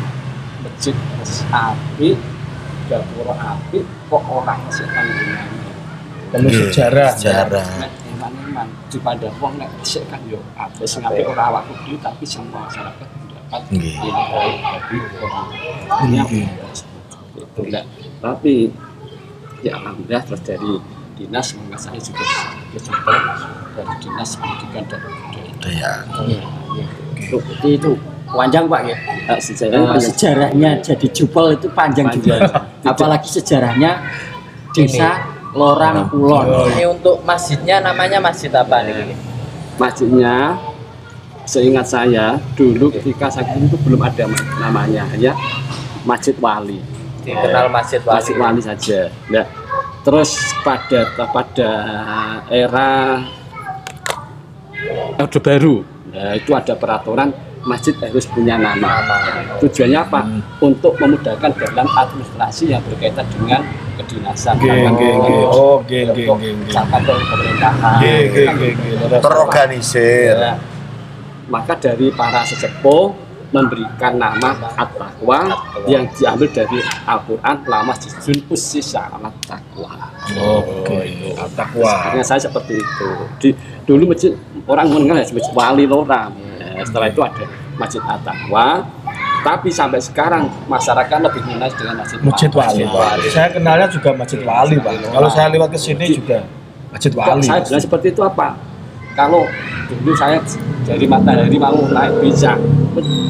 masjid 0.63 0.95
api 1.51 2.15
gapura 2.87 3.35
api 3.35 3.79
kok 4.07 4.23
orang 4.25 4.59
masih 4.65 4.87
gunanya 4.87 5.43
Penuh 6.31 6.47
Nggih, 6.47 6.71
sejarah. 6.71 7.09
Sejarah. 7.13 7.67
nek 7.77 7.91
eman-eman 8.07 8.67
di 8.87 8.97
pada 8.99 9.27
wong 9.37 9.59
nek 9.59 9.67
sik 9.83 10.07
kan 10.07 10.19
yo 10.31 10.39
api 10.55 10.83
sing 10.87 11.03
api 11.03 11.21
ora 11.27 11.51
awak 11.51 11.63
kudu 11.67 11.99
tapi 11.99 12.23
semua 12.23 12.67
masyarakat 12.67 13.07
mendapat 13.11 13.61
Nggih. 13.71 13.95
baik 13.99 14.57
dari 14.63 14.97
orang 15.19 15.47
Nah, 17.61 17.83
tapi 18.23 18.71
ya 19.61 19.77
alhamdulillah 19.77 20.23
terus 20.25 20.41
dari 20.41 20.73
dinas 21.15 21.47
maka 21.53 21.77
saya 21.77 21.99
juga 21.99 22.25
bersyukur 22.71 23.17
dari 23.73 23.93
dinas 24.01 24.29
pendidikan 24.35 24.83
dan 24.89 24.99
kebudayaan 25.31 26.05
Ya. 26.71 26.87
Jadi 27.21 27.69
itu 27.75 27.91
panjang 28.25 28.65
Pak 28.65 28.81
ya. 28.87 28.97
Hak 29.27 29.37
Eh, 29.37 29.39
sejarah 29.43 29.99
sejarahnya 29.99 30.69
jadi 30.79 31.07
jupel 31.11 31.53
itu 31.53 31.67
panjang, 31.69 32.07
Panjang. 32.09 32.39
juga. 32.41 32.63
Apalagi 32.81 33.27
sejarahnya 33.29 34.01
desa 34.71 35.19
Lorang 35.51 36.07
Kulon. 36.07 36.71
Ini 36.71 36.87
untuk 36.87 37.21
masjidnya 37.21 37.83
namanya 37.83 38.23
masjid 38.23 38.49
apa 38.55 38.81
nih? 38.81 39.13
masjidnya 39.75 40.55
seingat 41.43 41.89
saya 41.89 42.37
dulu 42.53 42.87
ketika 42.87 43.27
saya 43.27 43.51
itu 43.57 43.75
belum 43.81 43.99
ada 43.99 44.29
namanya 44.61 45.09
hanya 45.09 45.33
Masjid 46.05 46.37
Wali 46.37 46.79
Dikenal 47.21 47.67
masjid 47.69 48.01
wali. 48.01 48.15
Masjid 48.17 48.35
Wali 48.37 48.61
saja 48.61 48.99
nah, 49.29 49.45
terus 50.01 50.33
pada 50.65 50.99
pada 51.15 51.69
era 52.49 53.21
Orde 55.21 55.39
Baru 55.39 55.85
nah, 56.09 56.33
itu 56.33 56.51
ada 56.57 56.73
peraturan 56.73 57.29
masjid 57.61 57.93
harus 58.01 58.25
punya 58.25 58.57
nama 58.57 59.05
tujuannya 59.61 59.99
apa 60.01 60.25
untuk 60.65 60.97
memudahkan 60.97 61.53
dalam 61.53 61.85
administrasi 61.85 62.73
yang 62.73 62.81
berkaitan 62.89 63.25
dengan 63.29 63.61
kedinasan 64.01 64.57
untuk- 64.57 64.97
nggih. 65.21 65.45
Oh, 65.53 65.77
pemerintahan. 67.29 67.99
Terorganisir. 69.21 70.33
Ya. 70.33 70.53
Maka 71.53 71.77
dari 71.77 72.09
para 72.15 72.41
sesepuh 72.41 73.13
memberikan 73.51 74.15
nama 74.15 74.55
At-Taqwa 74.79 75.39
yang 75.85 76.07
diambil 76.15 76.47
dari 76.51 76.79
Al-Quran 77.03 77.55
lama 77.67 77.93
jizun 77.99 78.39
usis 78.47 78.95
alat 78.95 79.35
taqwa. 79.43 79.91
Oke. 80.39 81.35
Takwa. 81.55 81.93
Karena 82.11 82.23
saya 82.23 82.39
seperti 82.39 82.79
itu. 82.79 83.09
Di, 83.43 83.49
dulu 83.83 84.15
masjid 84.15 84.31
orang 84.65 84.87
mengenal 84.87 85.19
ya 85.19 85.27
masjid 85.35 85.53
Wali 85.53 85.83
Loram. 85.83 86.31
Ya, 86.59 86.83
setelah 86.87 87.07
itu 87.11 87.21
ada 87.21 87.43
masjid 87.75 88.01
At-Taqwa. 88.01 88.87
Tapi 89.41 89.69
sampai 89.73 89.97
sekarang 89.97 90.45
masyarakat 90.69 91.17
lebih 91.17 91.41
mengenal 91.49 91.73
dengan 91.73 91.95
masjid, 92.05 92.17
Masjid 92.21 92.51
Wali. 92.53 93.27
Saya 93.33 93.49
kenalnya 93.51 93.89
juga 93.89 94.13
Masjid 94.13 94.39
Wali, 94.45 94.77
Pak. 94.77 95.11
Kalau 95.11 95.29
saya 95.33 95.49
lewat 95.49 95.73
ke 95.73 95.79
sini 95.81 96.05
juga 96.13 96.45
Masjid 96.93 97.11
Wali. 97.11 97.41
saya 97.41 97.59
bilang 97.65 97.83
seperti 97.83 98.13
itu 98.13 98.21
apa? 98.21 98.70
Kalau 99.11 99.43
dulu 99.91 100.13
saya 100.15 100.39
dari 100.81 101.05
matahari 101.05 101.55
mau 101.55 101.75
naik 101.83 102.21
bisa, 102.21 102.55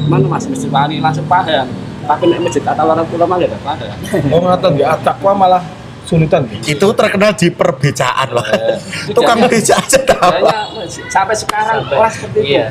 mana 0.06 0.26
mas 0.26 0.46
masjid 0.46 0.70
wali 0.70 0.98
langsung 0.98 1.26
paham. 1.26 1.66
Tapi 2.02 2.22
naik 2.26 2.42
masjid 2.42 2.62
atau 2.62 2.84
orang 2.84 3.06
pulau 3.06 3.26
malah 3.26 3.42
tidak 3.42 3.62
paham. 3.62 3.90
Oh, 4.30 4.40
ngaten 4.42 4.72
ya 4.74 4.94
takwa 4.98 5.32
malah 5.32 5.62
sulitan. 6.02 6.46
Itu 6.62 6.90
terkenal 6.92 7.34
di 7.34 7.48
perbecaan 7.48 8.28
loh. 8.30 8.46
Itu 9.06 9.14
Tukang 9.16 9.38
jadi- 9.40 9.50
beca 9.52 9.74
aja 9.78 9.98
tahu. 10.02 10.44
Sampai 11.08 11.34
sekarang 11.34 11.76
Sampai- 11.82 11.98
orang 11.98 12.12
seperti 12.12 12.38
itu. 12.38 12.50
iya. 12.50 12.64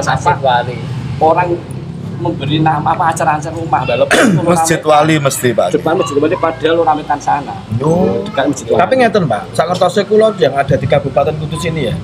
Masjid 0.00 0.16
apa? 0.16 0.32
wali. 0.40 0.76
Orang 1.18 1.48
memberi 2.22 2.58
nama 2.58 2.94
apa 2.94 3.10
acara-acara 3.10 3.50
rumah 3.50 3.82
itu 3.82 4.42
Masjid. 4.46 4.78
Wali 4.80 5.18
mesti 5.18 5.48
Pak. 5.50 5.74
depan 5.74 5.98
masjid 5.98 6.14
wali 6.16 6.36
padahal 6.36 6.74
lu 6.78 6.82
rametan 6.82 7.18
sana 7.18 7.54
Oh. 7.78 8.22
dekat 8.22 8.44
masjid 8.48 8.66
wali 8.70 8.80
Tapi 8.80 8.92
ngeten, 8.96 9.22
Pak. 9.26 9.42
Sakertose 9.52 10.00
kula 10.06 10.30
yang 10.38 10.54
ada 10.54 10.74
di 10.74 10.86
Kabupaten 10.86 11.34
Kudus 11.36 11.62
ini 11.66 11.90
ya. 11.90 11.94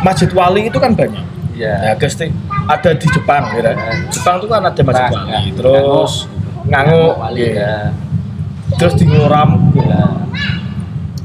Masjid 0.00 0.30
Wali 0.30 0.64
itu 0.64 0.78
kan 0.78 0.96
banyak. 0.96 1.20
Iya. 1.52 1.74
Ya, 1.82 1.92
guys, 1.92 2.16
ada 2.64 2.90
di 2.94 3.06
Jepang, 3.06 3.52
ya. 3.52 3.76
Jepang 4.08 4.40
itu 4.40 4.48
kan 4.48 4.64
ada 4.64 4.80
Masjid 4.80 5.04
Jepang, 5.04 5.24
Wali. 5.26 5.34
ya. 5.34 5.40
Terus 5.58 6.12
Ngango, 6.64 7.04
wali 7.18 7.42
ya. 7.42 7.52
ya. 7.52 7.74
terus 8.78 8.94
di 8.96 9.04
Ngoram. 9.04 9.50
Ya. 9.76 10.00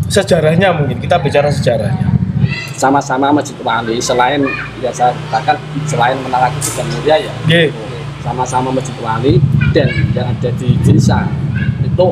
Sejarahnya 0.05 0.69
mungkin 0.71 0.97
kita 0.97 1.17
bicara 1.17 1.47
sejarahnya. 1.47 2.11
sama-sama 2.75 3.31
masjid 3.31 3.55
wali 3.63 3.97
selain 3.97 4.43
biasa 4.77 5.15
katakan 5.31 5.55
selain 5.87 6.19
menara 6.19 6.51
mulia 6.83 7.15
ya 7.17 7.31
Nggih. 7.47 7.71
Sama-sama 8.25 8.73
masjid 8.73 8.97
wali 8.99 9.37
dan 9.71 9.85
yang 10.11 10.27
ada 10.27 10.49
di 10.57 10.73
desa 10.81 11.29
itu 11.79 12.07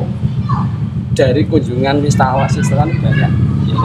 dari 1.12 1.42
kunjungan 1.44 1.98
wisatawan 2.00 2.46
wisatawan 2.46 2.90
banyak 2.98 3.30
ya, 3.66 3.76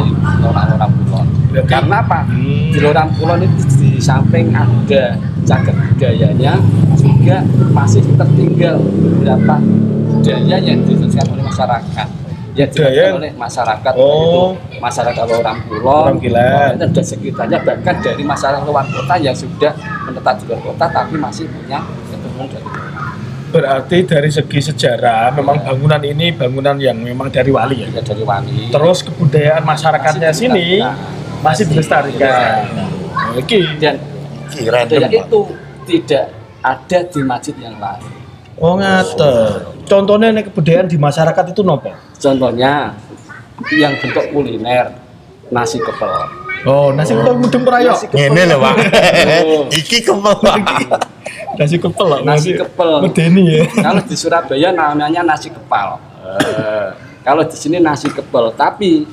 orang-orang 0.41 0.91
kulon 1.01 1.27
karena 1.65 1.95
apa 1.99 2.19
Hmm. 2.29 2.69
di 2.69 2.79
orang 2.81 3.09
kulon 3.17 3.41
itu 3.41 3.65
di 3.77 3.89
samping 3.97 4.53
ada 4.53 5.17
cagar 5.43 5.73
budayanya 5.73 6.53
juga 6.93 7.41
masih 7.73 8.05
tertinggal 8.13 8.77
beberapa 8.77 9.57
budaya 10.09 10.57
yang 10.57 10.85
diteruskan 10.85 11.25
oleh 11.33 11.43
masyarakat 11.43 12.07
yang 12.53 12.69
Budaya? 12.69 12.91
diteruskan 12.91 13.17
oleh 13.17 13.31
masyarakat 13.33 13.93
Oh. 13.93 14.03
yaitu 14.03 14.81
masyarakat 14.81 15.25
orang 15.31 15.57
kulon 15.65 15.85
Orang 15.85 16.17
Kilen. 16.19 16.71
dan 16.77 16.89
sekitarnya 16.93 17.57
bahkan 17.61 17.95
dari 17.99 18.21
masyarakat 18.21 18.61
luar 18.65 18.85
kota 18.85 19.15
yang 19.17 19.33
sudah 19.33 19.73
menetap 20.05 20.35
di 20.37 20.45
luar 20.45 20.61
kota 20.63 20.85
tapi 20.87 21.15
masih 21.15 21.45
punya. 21.47 21.79
Berarti 23.49 24.05
dari 24.05 24.29
segi 24.29 24.59
sejarah 24.61 25.33
memang 25.33 25.65
bangunan 25.65 26.01
ini 26.05 26.29
bangunan 26.37 26.77
yang 26.77 27.01
memang 27.01 27.33
dari 27.33 27.49
wali 27.49 27.81
ya. 27.81 27.89
Ya, 27.89 28.01
dari 28.05 28.21
wali 28.21 28.69
Terus 28.69 29.01
kebudayaan 29.09 29.65
masyarakatnya 29.65 30.29
Masih 30.29 30.47
sini 30.47 30.67
masih 31.41 31.65
dilestarikan. 31.65 32.69
Oke. 33.33 33.59
dan 33.81 33.97
Kira 34.49 34.85
itu 34.85 35.39
tidak 35.85 36.25
ada 36.61 36.99
di 37.05 37.21
masjid 37.25 37.55
yang 37.57 37.77
lain 37.77 38.05
Oh 38.59 38.75
ngaten. 38.75 39.85
Contohnya 39.87 40.29
nih 40.35 40.43
kebudayaan 40.51 40.91
di 40.91 40.97
masyarakat 40.99 41.45
itu 41.55 41.63
nopo? 41.63 41.89
contohnya 42.19 42.93
yang 43.71 43.95
bentuk 43.95 44.27
kuliner 44.35 44.91
nasi 45.49 45.79
kepel 45.79 46.11
Oh 46.67 46.91
nasi 46.91 47.15
kepel 47.15 47.39
mudeng 47.39 47.63
perayok. 47.63 48.11
Kepel. 48.11 48.19
Ngene 48.19 48.41
lho 48.51 48.57
Pak. 48.59 48.75
Oh. 49.47 49.63
Iki 49.71 49.97
kemel 50.03 50.35
Pak. 50.43 50.59
Nasi 51.59 51.75
kepel. 51.75 52.09
Nasi 52.23 52.51
kepel. 52.55 52.91
Medeni 53.03 53.43
ya. 53.45 53.63
kalau 53.85 54.01
di 54.01 54.15
Surabaya 54.15 54.69
namanya 54.71 55.21
nasi 55.21 55.49
kepal 55.49 55.99
Eh, 56.19 56.87
kalau 57.19 57.41
di 57.41 57.53
sini 57.53 57.77
nasi 57.77 58.07
kepel 58.07 58.53
tapi 58.53 59.03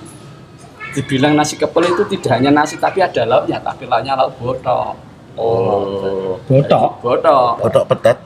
dibilang 0.93 1.33
nasi 1.33 1.55
kepel 1.55 1.87
itu 1.87 2.03
tidak 2.09 2.33
hanya 2.35 2.51
nasi 2.53 2.77
tapi 2.77 2.99
ada 2.99 3.23
lauknya 3.23 3.59
tapi 3.59 3.85
lauknya 3.85 4.15
lauk 4.15 4.37
botok 4.37 4.95
oh 5.35 6.37
Botok? 6.45 6.89
botok 6.99 7.53
Kodok 7.59 7.85
petet, 7.87 8.19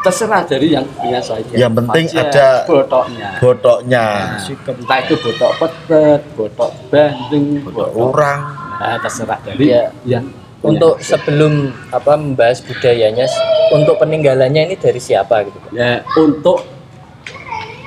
terserah 0.00 0.42
dari 0.42 0.68
yang 0.70 0.84
punya 0.92 1.18
saja 1.18 1.48
Yang 1.50 1.72
penting 1.76 2.04
ada 2.14 2.46
botoknya 2.64 3.30
botoknya. 3.38 4.04
Nasi 4.34 4.52
kepel. 4.54 4.80
entah 4.80 4.98
itu 5.00 5.14
botok 5.16 5.52
petet 5.56 6.20
botok 6.34 6.70
bandeng 6.88 7.46
Kodok 7.62 7.88
botok 7.88 8.04
orang. 8.10 8.38
nah, 8.76 8.96
terserah 8.98 9.38
dari 9.40 9.64
Iya. 9.66 9.82
yang 10.04 10.24
untuk 10.66 10.98
sebelum 10.98 11.70
apa 11.94 12.18
membahas 12.18 12.58
budayanya 12.62 13.26
untuk 13.70 13.98
peninggalannya 14.02 14.72
ini 14.72 14.76
dari 14.78 14.98
siapa 14.98 15.46
gitu? 15.46 15.58
Ya, 15.74 16.02
untuk 16.18 16.66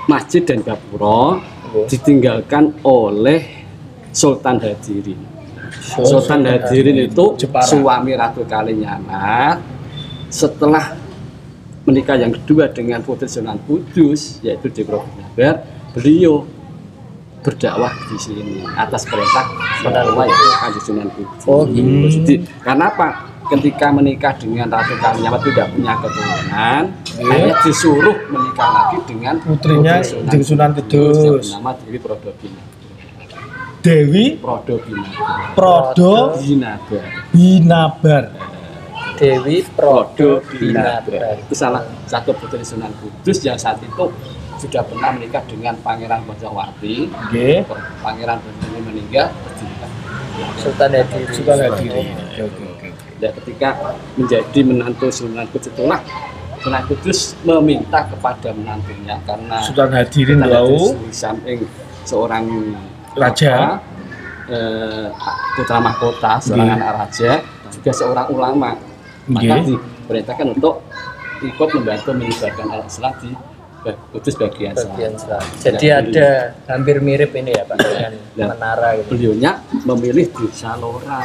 masjid 0.10 0.42
dan 0.42 0.66
gapura 0.66 1.38
Oke. 1.70 1.92
ditinggalkan 1.92 2.82
oleh 2.82 3.68
Sultan 4.10 4.58
Hadirin. 4.58 5.22
Sultan 5.86 6.48
Hadirin 6.50 6.98
itu 7.06 7.38
Jepara. 7.38 7.68
suami 7.68 8.18
Ratu 8.18 8.42
Kalinyamat. 8.48 9.62
Setelah 10.30 10.98
menikah 11.86 12.18
yang 12.18 12.34
kedua 12.34 12.70
dengan 12.70 13.02
Putri 13.02 13.30
Sunan 13.30 13.58
Kudus, 13.66 14.42
yaitu 14.46 14.70
di 14.70 14.86
Probolinggo, 14.86 15.62
beliau 15.94 16.46
berdakwah 17.40 17.92
di 18.12 18.18
sini 18.20 18.44
atas 18.76 19.08
perintah 19.08 19.46
Sunan 19.80 20.06
yaitu 20.28 20.46
Kanjeng 20.60 20.84
Sunan 20.84 21.08
Kudus. 21.16 21.44
Oh, 21.48 21.64
gitu. 21.68 22.08
Jadi, 22.12 22.36
karena 22.64 22.92
apa? 22.92 23.10
Ketika 23.50 23.90
menikah 23.90 24.38
dengan 24.38 24.70
Ratu 24.70 24.94
Kalinyamat 25.02 25.42
tidak 25.42 25.68
punya 25.74 25.98
keturunan, 25.98 26.84
hanya 27.18 27.56
disuruh 27.66 28.18
menikah 28.30 28.70
lagi 28.70 28.98
dengan 29.10 29.42
Putrinya 29.42 29.94
Putri 30.06 30.22
Kanjeng 30.22 30.44
Sunan 30.46 30.72
Kudus. 30.78 31.18
yang 31.18 31.42
bernama 31.42 31.72
Dewi 31.82 31.98
Prodobina. 31.98 32.62
Dewi 33.80 34.26
Prodobina. 34.38 35.08
Prodo 35.56 36.36
Binabar. 36.38 37.06
Binabar. 37.32 38.24
Dewi 39.18 39.58
Prodo 39.74 40.46
Binabar. 40.46 41.40
Itu 41.42 41.54
salah 41.58 41.82
satu 42.06 42.36
putri 42.38 42.62
Sunan 42.62 42.92
Kudus 43.02 43.40
yang 43.42 43.58
saat 43.58 43.82
itu 43.82 44.14
sudah 44.60 44.84
pernah 44.84 45.10
menikah 45.16 45.44
dengan 45.48 45.74
Pangeran 45.80 46.22
Bojowati. 46.28 47.08
Nggih. 47.08 47.64
Pangeran 48.04 48.38
Bojowati 48.44 48.80
meninggal. 48.84 49.28
Sultan 50.60 50.92
Hadiri. 50.96 51.32
Sultan 51.32 51.58
Hadiri. 51.64 52.04
Oke 52.40 52.44
oke 52.48 52.70
ketika 53.20 53.76
menjadi 54.16 54.60
menantu 54.64 55.12
Sunan 55.12 55.44
Kudus 55.52 55.68
itulah 55.76 56.00
Sunan 56.64 56.84
Kudus 56.88 57.36
meminta 57.44 58.08
kepada 58.08 58.56
menantunya 58.56 59.20
karena 59.28 59.60
Sultan 59.64 59.92
Hadirin 59.92 60.40
Kudus 60.40 60.96
di 60.96 61.12
samping 61.12 61.60
seorang 62.08 62.48
Raja. 63.20 63.84
eh, 64.50 65.08
putra 65.54 65.78
mahkota, 65.78 66.42
seorang 66.42 66.74
anak 66.74 66.90
raja, 66.98 67.38
juga 67.70 67.92
seorang 67.94 68.28
ulama. 68.34 68.74
Maka 69.30 69.62
diperintahkan 69.62 70.58
untuk 70.58 70.82
ikut 71.46 71.70
membantu 71.78 72.10
menyebarkan 72.18 72.68
al-Islam 72.74 73.14
di 73.22 73.30
Kudus 73.80 74.36
bagian 74.36 74.76
bagian 74.76 75.16
selatan. 75.16 75.40
selatan. 75.56 75.64
Jadi 75.64 75.86
Ya, 75.88 75.96
ada 75.98 76.28
hampir 76.68 77.00
mirip 77.00 77.32
ini 77.32 77.56
ya 77.56 77.64
Pak 77.64 77.78
dengan 77.80 78.12
Ya. 78.36 78.46
menara 78.52 79.00
gitu. 79.00 79.16
Beliaunya 79.16 79.52
memilih 79.88 80.28
desa 80.30 80.76
Lora 80.76 81.24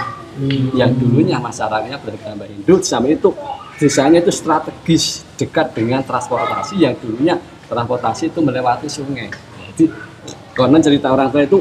yang 0.72 0.94
dulunya 0.94 1.42
masyarakatnya 1.42 1.98
beragama 1.98 2.46
Hindu. 2.46 2.78
Sama 2.80 3.10
itu 3.10 3.34
desanya 3.74 4.22
itu 4.22 4.30
strategis 4.30 5.26
dekat 5.34 5.74
dengan 5.74 6.06
transportasi 6.06 6.78
yang 6.78 6.94
dulunya 6.94 7.42
transportasi 7.66 8.30
itu 8.30 8.38
melewati 8.38 8.86
sungai. 8.86 9.34
Jadi 9.74 9.90
konon 10.54 10.78
cerita 10.78 11.10
orang 11.10 11.34
tua 11.34 11.42
itu 11.42 11.58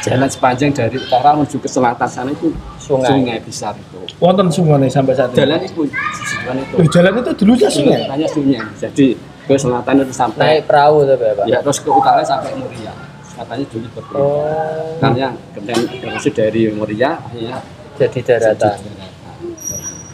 jalan 0.00 0.28
sepanjang 0.32 0.72
dari 0.72 0.96
utara 0.96 1.36
menuju 1.36 1.60
ke 1.60 1.68
selatan 1.68 2.08
sana 2.08 2.32
itu 2.32 2.48
Sungai. 2.80 3.36
besar 3.44 3.76
itu. 3.76 4.00
wonten 4.16 4.48
sungguh 4.48 4.80
sampai 4.88 5.12
saat 5.12 5.28
ini. 5.30 5.38
Jalan 5.38 5.60
itu, 5.60 5.82
jalan 6.40 6.56
itu. 6.56 6.74
Loh, 6.74 6.88
jalan 6.88 7.12
itu 7.14 7.30
dulunya 7.36 7.68
sungai. 7.68 7.96
Ceritanya 8.00 8.28
sungai. 8.32 8.60
Jadi 8.80 9.06
ke 9.50 9.58
selatan 9.58 10.06
itu 10.06 10.14
sampai 10.14 10.62
Naik 10.62 10.70
perahu 10.70 11.02
ya 11.02 11.16
Pak. 11.18 11.44
ya 11.50 11.58
terus 11.58 11.78
ke 11.82 11.90
utara 11.90 12.22
sampai 12.22 12.54
Muria. 12.54 12.94
Katanya 13.34 13.64
dulu 13.66 13.86
itu. 13.88 14.00
Oh, 14.14 14.94
Karena 15.02 15.34
kemudian 15.50 15.80
terus 15.90 16.24
dari 16.30 16.62
Muria 16.70 17.18
akhirnya 17.18 17.58
jadi 17.98 18.18
daratan. 18.22 18.76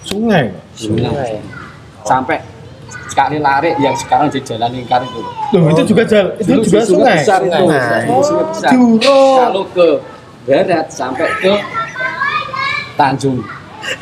Sungai. 0.01 0.45
Sungai. 0.73 1.37
sampai 2.07 2.39
sekali 3.11 3.43
lari 3.43 3.75
yang 3.83 3.93
sekarang 3.99 4.31
jadi 4.31 4.57
jalan 4.57 4.71
lingkar 4.73 5.03
itu 5.03 5.19
loh. 5.21 5.35
Itu 5.75 5.83
juga 5.85 6.03
jalan, 6.07 6.33
itu 6.39 6.51
Dulu 6.55 6.63
juga 6.65 6.81
sungai. 6.87 7.17
besar 7.19 7.41
itu 7.43 7.57
Sungai. 7.59 8.01
Dulu 8.07 8.23
sungai 8.23 8.45
besar 8.49 8.71
Juro. 8.73 9.21
kalau 9.37 9.65
ke 9.75 9.89
barat 10.47 10.87
sampai 10.89 11.29
ke 11.43 11.53
Tanjung 12.97 13.43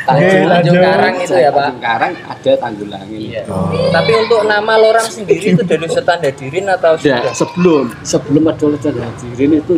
Tanjung, 0.05 0.77
Karang 0.77 1.14
itu 1.16 1.35
ya 1.35 1.51
Pak. 1.51 1.61
Tanjung 1.61 1.81
Karang 1.81 2.12
ada 2.16 2.53
Tanjung 2.57 2.88
Langit 2.88 3.20
Iya. 3.20 3.42
Tapi 3.90 4.12
untuk 4.16 4.40
nama 4.44 4.73
lorang 4.75 5.07
sendiri 5.07 5.53
itu 5.53 5.62
dari 5.62 5.87
Sultan 5.87 6.20
Hadirin 6.20 6.66
atau 6.68 6.92
Ya, 6.97 7.20
sudah? 7.20 7.33
sebelum 7.35 7.85
sebelum 8.01 8.42
ada 8.47 8.61
Sultan 8.61 8.97
Hadirin 8.99 9.53
itu 9.59 9.75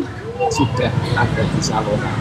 sudah 0.48 0.90
ada 1.14 1.42
di 1.42 1.60
Salona. 1.60 2.12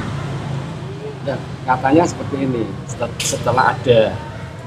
Dan 1.21 1.38
katanya 1.63 2.04
seperti 2.06 2.36
ini, 2.39 2.63
set- 2.86 3.17
setelah 3.19 3.74
ada 3.74 4.13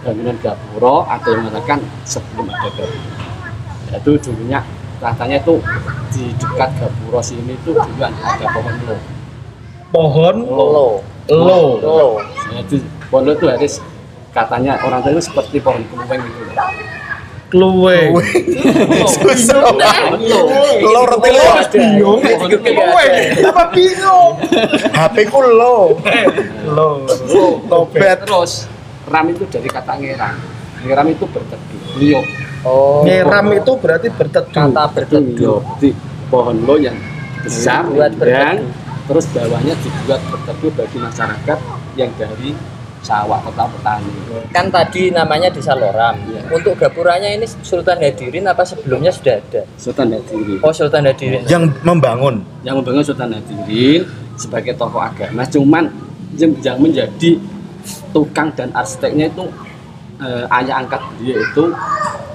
bangunan 0.00 0.36
Gapuro, 0.38 1.02
ada 1.04 1.26
yang 1.26 1.42
mengatakan 1.44 1.78
sebelum 2.04 2.46
ada 2.46 2.68
Gapuro. 2.68 2.98
Yaitu 3.88 4.10
dulunya 4.20 4.60
katanya 4.98 5.38
itu 5.38 5.54
di 6.10 6.34
dekat 6.34 6.70
Gapuro 6.76 7.18
sini 7.18 7.54
itu 7.54 7.70
dulu 7.72 8.02
ada 8.02 8.46
pohon 8.50 8.74
lo. 8.84 8.96
Pohon 9.88 10.36
Lolo. 10.44 10.88
lo. 11.30 11.60
Lolo. 11.80 12.08
Jadi 12.52 12.76
pohon 12.76 12.82
lo 12.84 12.97
itu 13.08 13.46
harus 13.48 13.74
katanya 14.30 14.76
orang 14.84 15.00
tua 15.00 15.10
itu 15.16 15.22
seperti 15.24 15.56
pohon 15.58 15.82
keluweng 15.88 16.20
gitu. 16.20 16.42
Kluwe. 17.48 18.12
Susah. 19.08 19.72
Pohon 19.72 20.20
lo. 20.20 20.40
Lo 20.84 21.00
reti 21.08 21.30
lo. 21.32 21.44
Bingung. 21.72 22.20
Apa 23.40 23.64
bingung? 23.72 24.36
HP 24.92 25.16
ku 25.32 25.40
lo. 25.40 25.96
Lo. 26.68 27.08
Lobet. 27.72 28.28
Terus 28.28 28.68
ram 29.08 29.24
itu 29.32 29.48
dari 29.48 29.64
kata 29.64 29.96
ngeram. 29.96 30.36
Ngeram 30.84 31.06
itu 31.08 31.24
berteduh. 31.24 31.80
Beliau 31.96 32.20
Oh. 32.66 33.06
Ngeram 33.06 33.54
itu 33.54 33.72
berarti 33.80 34.08
berteduh. 34.12 34.52
Kata 34.52 34.84
berteduh. 34.92 35.32
Iya, 35.32 35.54
Jadi 35.78 35.90
pohon 36.28 36.56
lo 36.68 36.76
yang 36.76 36.98
besar 37.40 37.86
Dibuat 37.88 38.12
dan 38.20 38.60
berteduh. 38.60 39.06
terus 39.08 39.24
bawahnya 39.32 39.74
dibuat 39.80 40.20
berteduh 40.28 40.70
bagi 40.76 40.98
masyarakat 41.00 41.58
yang 41.96 42.10
dari 42.20 42.50
sawah 43.02 43.40
atau 43.42 43.66
petani. 43.70 44.12
Kan 44.50 44.68
tadi 44.68 45.10
namanya 45.14 45.48
Desa 45.48 45.74
Loram. 45.74 46.18
Iya. 46.28 46.40
Untuk 46.52 46.74
gapuranya 46.76 47.30
ini 47.30 47.46
Sultan 47.46 48.00
Hadirin 48.02 48.44
apa 48.48 48.64
sebelumnya 48.66 49.14
sudah 49.14 49.38
ada? 49.38 49.62
Sultan 49.78 50.14
Hadirin 50.14 50.58
Oh 50.60 50.72
Sultan 50.74 51.06
Hadirin. 51.06 51.42
Yang 51.46 51.72
membangun. 51.86 52.42
yang 52.66 52.78
membangun 52.80 53.04
Sultan 53.06 53.36
Hadirin 53.36 54.02
sebagai 54.38 54.74
tokoh 54.78 55.02
agama, 55.02 55.42
cuman 55.46 55.90
yang 56.38 56.52
yang 56.62 56.78
menjadi 56.78 57.40
tukang 58.14 58.54
dan 58.54 58.70
arsiteknya 58.76 59.26
itu 59.30 59.44
eh, 60.22 60.44
ayah 60.62 60.84
angkat 60.84 61.02
dia 61.18 61.36
itu 61.38 61.64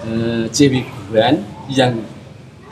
eh, 0.07 0.43
Cewi 0.51 0.81
yang 1.71 1.95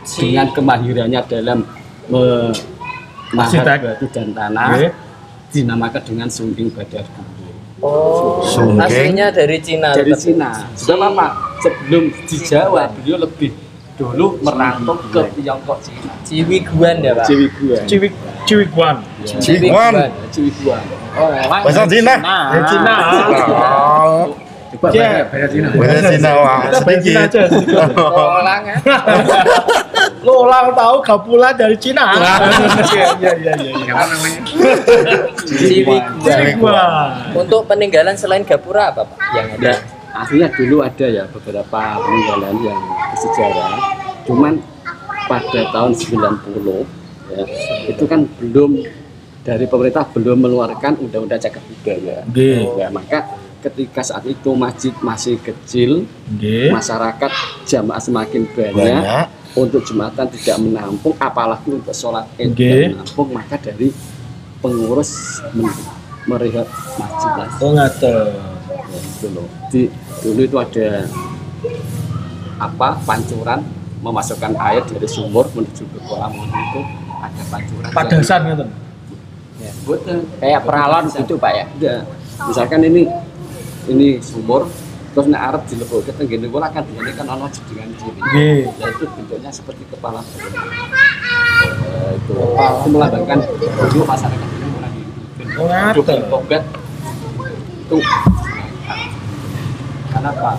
dengan 0.02 0.48
kemahirannya 0.50 1.22
dalam 1.30 1.62
memahat 2.10 3.80
batu 3.80 4.06
dan 4.10 4.34
tanah 4.34 4.68
Oke. 4.76 4.90
dinamakan 5.54 6.02
dengan 6.04 6.28
Sungging 6.28 6.74
Badar 6.74 7.06
Guru. 7.06 7.41
Oh. 7.82 8.46
Sungging. 8.46 8.78
Aslinya 8.78 9.28
dari 9.34 9.58
Cina. 9.58 9.90
dari 9.98 10.14
tetap. 10.14 10.22
Cina. 10.22 10.50
Sebab 10.78 11.00
apa? 11.02 11.28
Sebelum 11.66 12.04
di 12.26 12.38
Jawa 12.38 12.90
beliau 12.94 13.18
lebih 13.26 13.52
dulu 13.98 14.38
merantau 14.42 14.98
ke 15.10 15.22
Tiongkok 15.38 15.82
Cina. 15.82 16.14
Ciwi 16.22 16.62
Guan 16.62 17.02
ya 17.02 17.18
Pak. 17.18 17.26
Cewi 17.26 17.48
Guan. 17.50 17.82
Ciwik 17.90 18.14
Ciwikuan. 18.46 18.96
Ciwi 19.26 19.70
Guan. 19.70 19.94
Cewi 20.30 20.50
Guan. 20.62 20.82
Oh, 21.12 21.30
memang 21.34 21.62
Bahasa 21.66 21.84
Cina. 21.90 22.16
Cina. 22.70 22.96
Oh. 23.66 24.26
Coba 24.72 24.88
Ya. 24.96 25.26
Bahasa 25.28 25.48
Cina. 25.52 25.68
Bahasa 25.76 26.00
Cina 26.10 26.30
bahasa 26.38 26.94
Cina 27.02 27.20
aja. 27.28 27.42
Tolong 27.50 28.64
ya. 28.70 28.78
Lo 30.22 30.46
ulang 30.46 30.70
tahu 30.78 31.02
Gapula 31.02 31.50
dari 31.50 31.74
Cina. 31.82 32.14
Iya 32.94 33.06
iya 33.18 33.32
iya 33.42 33.54
iya. 33.58 33.96
Ciwikuan. 36.22 37.34
Untuk 37.34 37.66
peninggalan 37.66 38.14
selain 38.14 38.46
Gapura 38.46 38.94
apa 38.94 39.02
Pak? 39.06 39.18
Yang 39.34 39.48
ada? 39.58 39.66
Ya, 39.66 39.76
aslinya 40.14 40.50
dulu 40.54 40.86
ada 40.86 41.06
ya 41.10 41.24
beberapa 41.26 41.80
peninggalan 42.06 42.56
yang 42.62 42.80
bersejarah. 43.14 43.76
Cuman 44.30 44.54
pada 45.26 45.62
tahun 45.74 45.92
90 45.98 46.86
ya, 47.34 47.44
itu 47.90 48.04
kan 48.06 48.28
belum 48.38 48.72
dari 49.42 49.66
pemerintah 49.66 50.06
belum 50.14 50.38
mengeluarkan 50.38 51.02
undang-undang 51.02 51.42
cagar 51.42 51.64
budaya. 51.66 52.22
Nggih. 52.30 52.78
Ya, 52.78 52.88
maka 52.94 53.26
ketika 53.62 54.02
saat 54.06 54.26
itu 54.26 54.54
masjid 54.54 54.94
masih 55.02 55.38
kecil, 55.42 56.06
Nggih. 56.30 56.70
masyarakat 56.74 57.32
jamaah 57.66 58.02
semakin 58.02 58.46
banyak, 58.54 58.74
Banyak. 58.74 59.26
Untuk 59.56 59.84
jumatan 59.84 60.28
tidak 60.32 60.58
menampung, 60.64 61.16
apalagi 61.20 61.76
untuk 61.76 61.92
sholat 61.92 62.28
id 62.40 62.56
tidak 62.56 62.96
menampung, 62.96 63.28
maka 63.36 63.56
dari 63.60 63.92
pengurus 64.64 65.42
melihat 66.30 66.68
masjid 66.96 67.32
lah. 67.36 67.50
Oh 67.60 67.72
ngaten. 67.74 68.30
Ya, 68.92 69.00
itu 69.00 69.28
loh. 69.34 69.48
Di, 69.72 69.82
dulu 70.22 70.42
itu 70.46 70.58
ada 70.60 70.88
apa 72.62 73.02
pancuran 73.04 73.66
memasukkan 74.02 74.54
air 74.58 74.86
dari 74.86 75.08
sumur 75.10 75.50
menuju 75.58 75.82
ke 75.82 76.00
kolam 76.06 76.32
itu 76.38 76.82
ada 77.22 77.44
pancuran. 77.50 77.90
Padasan 77.90 78.42
ngaten. 78.48 78.70
Betul. 79.82 80.26
kayak 80.38 80.62
peralon 80.66 81.06
gitu 81.10 81.38
Pak 81.42 81.52
ya. 81.54 81.66
Ada. 81.66 81.96
misalkan 82.50 82.82
ini 82.86 83.06
ini 83.90 84.18
sumur 84.22 84.66
terus 85.12 85.28
nek 85.28 85.42
arep 85.44 85.62
dilebok 85.66 86.00
ke 86.04 86.12
tenggene 86.14 86.48
kula 86.48 86.68
akan 86.68 86.84
dijadikan 86.86 87.28
ono 87.30 87.46
jedingan 87.48 87.90
ciri 87.94 88.20
Nggih. 88.22 88.62
yaitu 88.78 89.04
bentuknya 89.10 89.52
seperti 89.52 89.84
kepala. 89.88 90.24
Burung 90.24 90.56
Eh, 91.84 92.12
itu. 92.16 92.34
Itu 92.34 92.88
melambangkan 92.90 93.40
dulu 93.86 94.04
masyarakat 94.04 94.50
ini 94.50 94.68
mulai 94.68 94.92
Oh, 95.54 95.68
ngaten. 95.68 96.00
itu 97.82 97.98
karena 100.08 100.30
apa? 100.30 100.52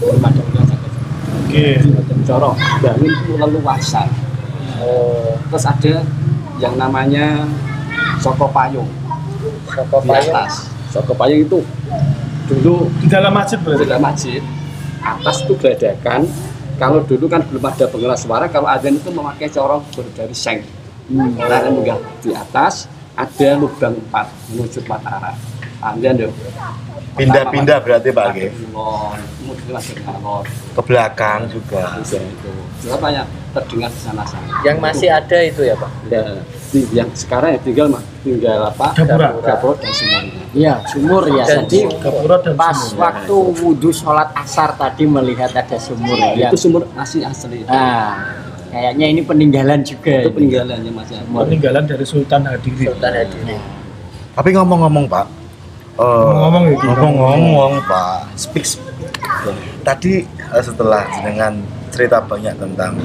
Belum 0.00 0.20
ada 0.20 0.40
ulasan 0.42 0.78
Nggih. 1.44 1.76
coro 2.24 2.50
bangun 2.80 3.06
itu 3.06 3.32
leluasan 3.34 4.08
Oh, 4.76 5.36
terus 5.48 5.64
ada 5.64 5.94
yang 6.58 6.74
namanya 6.74 7.44
soko 8.18 8.48
payung 8.48 8.88
Soko 9.66 9.96
di 10.00 10.08
payung. 10.08 10.34
atas. 10.34 10.52
Soko 10.90 11.12
payung 11.14 11.40
itu 11.42 11.58
dulu. 12.46 12.88
Di 13.00 13.06
dalam 13.08 13.32
masjid 13.32 13.58
di 13.58 13.64
berarti. 13.64 13.84
dalam 13.84 14.02
masjid. 14.02 14.42
Atas 15.04 15.44
itu 15.44 15.52
geladakan 15.60 16.20
kalau 16.80 17.04
dulu 17.04 17.28
kan 17.28 17.44
belum 17.44 17.60
ada 17.60 17.84
pengeras 17.86 18.24
suara 18.24 18.48
kalau 18.48 18.66
adzan 18.66 18.96
itu 18.96 19.10
memakai 19.12 19.52
corong 19.52 19.84
dari 20.16 20.32
seng. 20.32 20.64
Nah 21.12 21.60
enggak 21.68 22.00
di 22.24 22.32
atas 22.32 22.88
ada 23.14 23.48
lubang 23.54 23.94
empat 23.94 24.26
menuju 24.50 24.80
empat 24.84 25.00
arah. 25.04 25.36
Adzan 25.84 26.16
dong 26.16 26.34
Pindah-pindah 27.14 27.78
berarti 27.78 28.10
Pak 28.10 28.26
Ge. 28.34 28.48
Ke 30.74 30.82
belakang 30.82 31.46
juga. 31.46 31.94
bisa 32.02 32.18
itu. 32.18 32.50
Ya 32.90 33.22
terdengar 33.54 33.90
di 33.94 34.00
sana 34.02 34.26
sana 34.26 34.50
Yang 34.66 34.76
masih 34.82 35.08
ada 35.14 35.38
itu 35.46 35.62
ya 35.62 35.78
Pak? 35.78 35.90
ya. 36.10 36.22
di- 36.26 36.42
yang 36.90 37.08
sekarang 37.12 37.54
ya 37.54 37.60
tinggal 37.60 37.86
mah 37.88 38.02
tinggal 38.20 38.58
apa 38.64 38.86
Gapura. 38.96 39.28
gapura 39.38 39.74
dan 39.78 39.92
semuanya 39.92 40.32
Iya, 40.52 40.74
sumur 40.86 41.22
ya. 41.28 41.44
Jadi, 41.44 41.80
Jadi 41.82 41.98
Gapura 41.98 42.36
dan 42.38 42.54
pas 42.54 42.74
sumur. 42.74 42.98
waktu 43.00 43.36
wudhu 43.56 43.90
sholat 43.90 44.28
asar 44.34 44.74
tadi 44.74 45.04
melihat 45.04 45.50
ada 45.50 45.76
sumur 45.76 46.14
ya. 46.34 46.48
itu 46.48 46.56
sumur 46.56 46.82
masih 46.92 47.22
asli 47.22 47.62
Nah, 47.64 48.18
kayaknya 48.68 49.06
ini 49.08 49.20
peninggalan 49.20 49.80
juga. 49.80 50.14
itu 50.16 50.26
ini. 50.26 50.34
peninggalannya 50.34 50.92
masih 50.92 51.14
ada 51.16 51.26
peninggalan 51.30 51.82
dari 51.84 52.04
Sultan 52.04 52.42
Hadirin. 52.44 52.88
Sultan 52.88 53.12
Hadirin. 53.12 53.60
Tapi 54.34 54.48
ngomong-ngomong 54.50 55.04
Pak, 55.06 55.26
eh, 55.94 56.02
Ngomong-ngomong 56.02 56.62
ya, 56.64 56.74
Ki. 56.74 56.86
ngomong-ngomong 56.88 57.74
Pak, 57.86 58.18
speak, 58.34 58.64
speak. 58.64 58.90
Tadi 59.80 60.12
eh, 60.26 60.62
setelah 60.62 61.06
dengan 61.20 61.62
cerita 61.88 62.18
banyak 62.18 62.54
tentang 62.56 62.98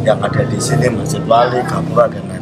yang 0.00 0.16
ada 0.18 0.40
di 0.42 0.56
sini 0.56 0.88
Masjid 0.88 1.20
Wali, 1.22 1.60
Gapura 1.62 2.08
dan. 2.08 2.39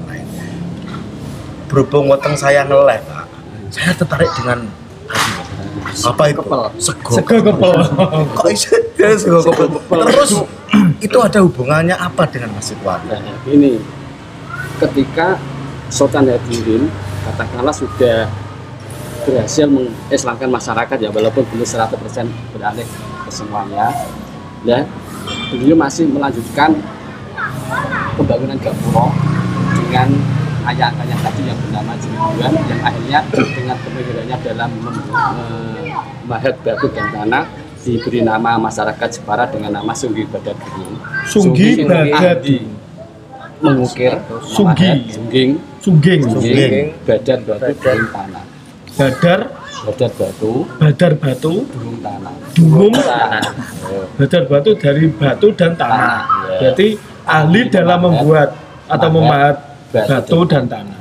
Berhubung 1.69 2.09
weteng 2.09 2.35
saya 2.35 2.65
ngeleh 2.65 2.99
Pak, 3.05 3.25
saya 3.69 3.93
tertarik 3.93 4.33
dengan 4.41 4.65
apa 6.05 6.23
itu? 6.33 6.41
Kepel. 6.41 6.63
Sego. 6.81 7.13
Sego 7.13 7.37
kepel. 7.45 7.73
Kok 8.35 8.49
dia 8.97 9.09
sego 9.17 9.41
kepel? 9.45 10.01
Terus 10.09 10.31
itu 11.01 11.19
ada 11.21 11.39
hubungannya 11.45 11.97
apa 11.97 12.25
dengan 12.29 12.57
Masjid 12.57 12.77
Wali? 12.81 13.09
Nah, 13.09 13.21
ini 13.49 13.81
ketika 14.81 15.37
Sultan 15.89 16.29
Hadirin 16.29 16.89
katakanlah 17.25 17.73
sudah 17.73 18.29
berhasil 19.29 19.69
mengislamkan 19.69 20.49
masyarakat 20.49 20.97
ya 20.97 21.11
walaupun 21.13 21.45
belum 21.53 21.67
100% 21.69 21.93
beralih 22.57 22.87
ke 23.29 23.31
semuanya 23.33 23.93
ya 24.65 24.89
beliau 25.53 25.77
masih 25.77 26.09
melanjutkan 26.09 26.73
pembangunan 28.17 28.57
Gapura 28.57 29.13
dengan 29.77 30.09
ayah-ayah 30.69 31.19
tadi 31.25 31.43
yang 31.49 31.59
bernama 31.65 31.93
Jiribuan 31.97 32.53
yang 32.69 32.81
akhirnya 32.85 33.19
dengan 33.33 33.77
kemahirannya 33.81 34.37
dalam 34.45 34.71
mem- 34.85 35.09
eh, 35.13 35.83
mahat 36.29 36.55
batu 36.61 36.87
dan 36.93 37.07
tanah 37.09 37.45
diberi 37.81 38.21
nama 38.21 38.61
masyarakat 38.61 39.09
Jepara 39.09 39.49
dengan 39.49 39.81
nama 39.81 39.93
Sunggi 39.97 40.29
Badat 40.29 40.57
Gering. 40.61 40.95
Sunggi 41.25 41.69
Badat. 41.89 42.45
mengukir 43.59 44.15
Sunggi. 44.45 45.11
Sungging 45.11 45.51
Sungging. 45.83 46.21
Sungging 46.31 46.85
Badat 47.03 47.39
Batu 47.43 47.75
Durung 47.75 48.07
Tanah 48.15 48.45
Badar, 48.99 49.41
Badat 49.87 50.13
Batu 50.19 50.53
badar 50.79 51.13
batu, 51.19 51.55
Durung 51.71 51.99
Tanah 52.03 52.35
durung 52.55 52.95
Tanah. 52.95 53.43
badar 54.19 54.43
batu 54.51 54.71
dari 54.75 55.07
batu 55.11 55.49
dan 55.55 55.75
tanah. 55.79 55.99
Tanah, 55.99 56.21
ya. 56.23 56.59
Berarti 56.59 56.89
ahli 57.27 57.61
dalam 57.71 57.99
membuat 58.03 58.49
atau 58.91 59.09
memahat 59.11 59.68
batu 59.91 60.39
dan 60.45 60.65
tanah. 60.65 60.99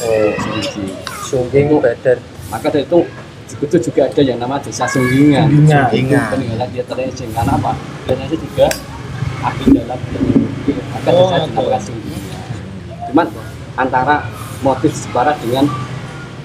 Oh, 0.00 0.30
Sunggi. 0.36 0.84
Sungging 1.24 1.66
Badar. 1.78 2.18
maka 2.46 2.68
dari 2.68 2.84
itu 2.84 3.00
itu 3.56 3.76
juga 3.80 4.04
ada 4.04 4.20
yang 4.20 4.36
nama 4.36 4.58
desa 4.58 4.84
Sunggingan 4.84 5.48
Sunggingan. 5.48 5.88
Sunggingan. 5.88 6.26
peninggalan 6.28 6.68
dia 6.70 6.84
terleceng 6.84 7.30
karena 7.30 7.52
apa 7.52 7.72
dan 8.04 8.16
itu 8.22 8.36
juga 8.38 8.66
ahli 9.40 9.64
dalam 9.72 9.98
mengukir 9.98 10.76
maka 10.86 11.08
Oh, 11.08 11.16
desa 11.16 11.36
dinamakan 11.42 11.80
Sunggingan 11.80 12.42
cuman 13.04 13.26
antara 13.74 14.16
motif 14.60 14.92
Jepara 14.94 15.32
dengan 15.38 15.66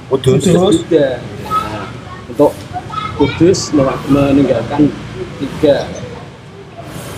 Kudus. 0.07 0.41
Kudus. 0.41 0.77
Nah, 0.89 1.85
untuk 2.25 2.51
Kudus 3.15 3.59
me- 3.69 4.01
meninggalkan 4.07 4.89
tiga 5.37 5.85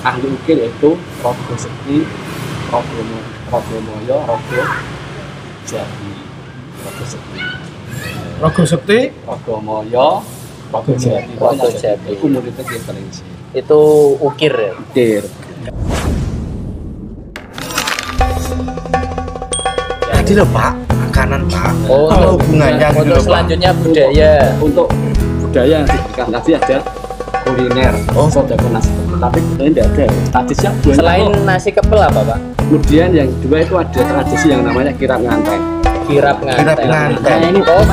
ahli 0.01 0.27
ukir 0.27 0.57
yaitu 0.59 0.91
Rogo 1.21 1.53
Sekti, 1.55 2.03
Rogo 2.67 2.99
Mo- 3.01 3.30
Rogo 3.51 3.77
Moyo, 3.83 4.17
Rogo 4.23 4.61
Jati. 5.67 6.09
Rogo 6.81 7.03
Sekti, 7.03 7.39
Rogo 8.39 8.63
Sekti, 8.63 8.99
Rogo 9.27 9.55
Moyo, 9.59 10.07
Rogo 10.71 10.93
Jati. 10.95 11.35
Rogo 11.35 11.67
Jati. 11.69 12.09
Itu 12.09 12.25
muridnya 12.25 12.63
dia 12.63 12.79
paling 12.81 13.07
sih. 13.11 13.27
Itu 13.51 13.79
ukir 14.17 14.53
ya. 14.55 14.71
Ukir. 14.73 15.23
Tadi 20.07 20.31
loh 20.31 20.47
Pak, 20.47 20.73
makanan 21.11 21.41
Pak. 21.45 21.71
Oh, 21.91 22.07
Apa 22.07 22.15
untuk- 22.31 22.47
hubungannya 22.47 22.87
gitu 22.87 23.01
Untuk 23.03 23.19
selanjutnya 23.19 23.71
budaya. 23.75 24.31
Untuk 24.63 24.87
budaya 25.41 25.73
yang 25.75 25.85
diberikan 25.85 26.27
tadi 26.31 26.51
ada 26.55 26.77
kuliner, 27.43 27.93
Oh. 28.15 28.31
sodako 28.31 28.67
nasi 28.71 28.87
kepel. 28.89 29.17
Tapi 29.19 29.39
ini 29.59 29.69
tidak 29.69 29.85
ada. 29.91 30.05
Tadi 30.31 30.53
banyak 30.55 30.95
Selain 30.95 31.31
nasi 31.43 31.69
kepel 31.69 31.99
apa 31.99 32.21
Pak? 32.23 32.39
Kemudian 32.71 33.11
yang 33.11 33.27
kedua 33.27 33.67
itu 33.67 33.75
ada 33.75 33.99
tradisi 33.99 34.47
yang 34.47 34.63
namanya 34.63 34.95
kirap 34.95 35.19
nganteng. 35.19 35.59
Kirap 36.07 36.39
Kirap 36.39 36.79
nganten. 36.79 36.87
nganten. 36.87 37.35
Nah, 37.35 37.49
ini 37.51 37.59
Oh, 37.67 37.83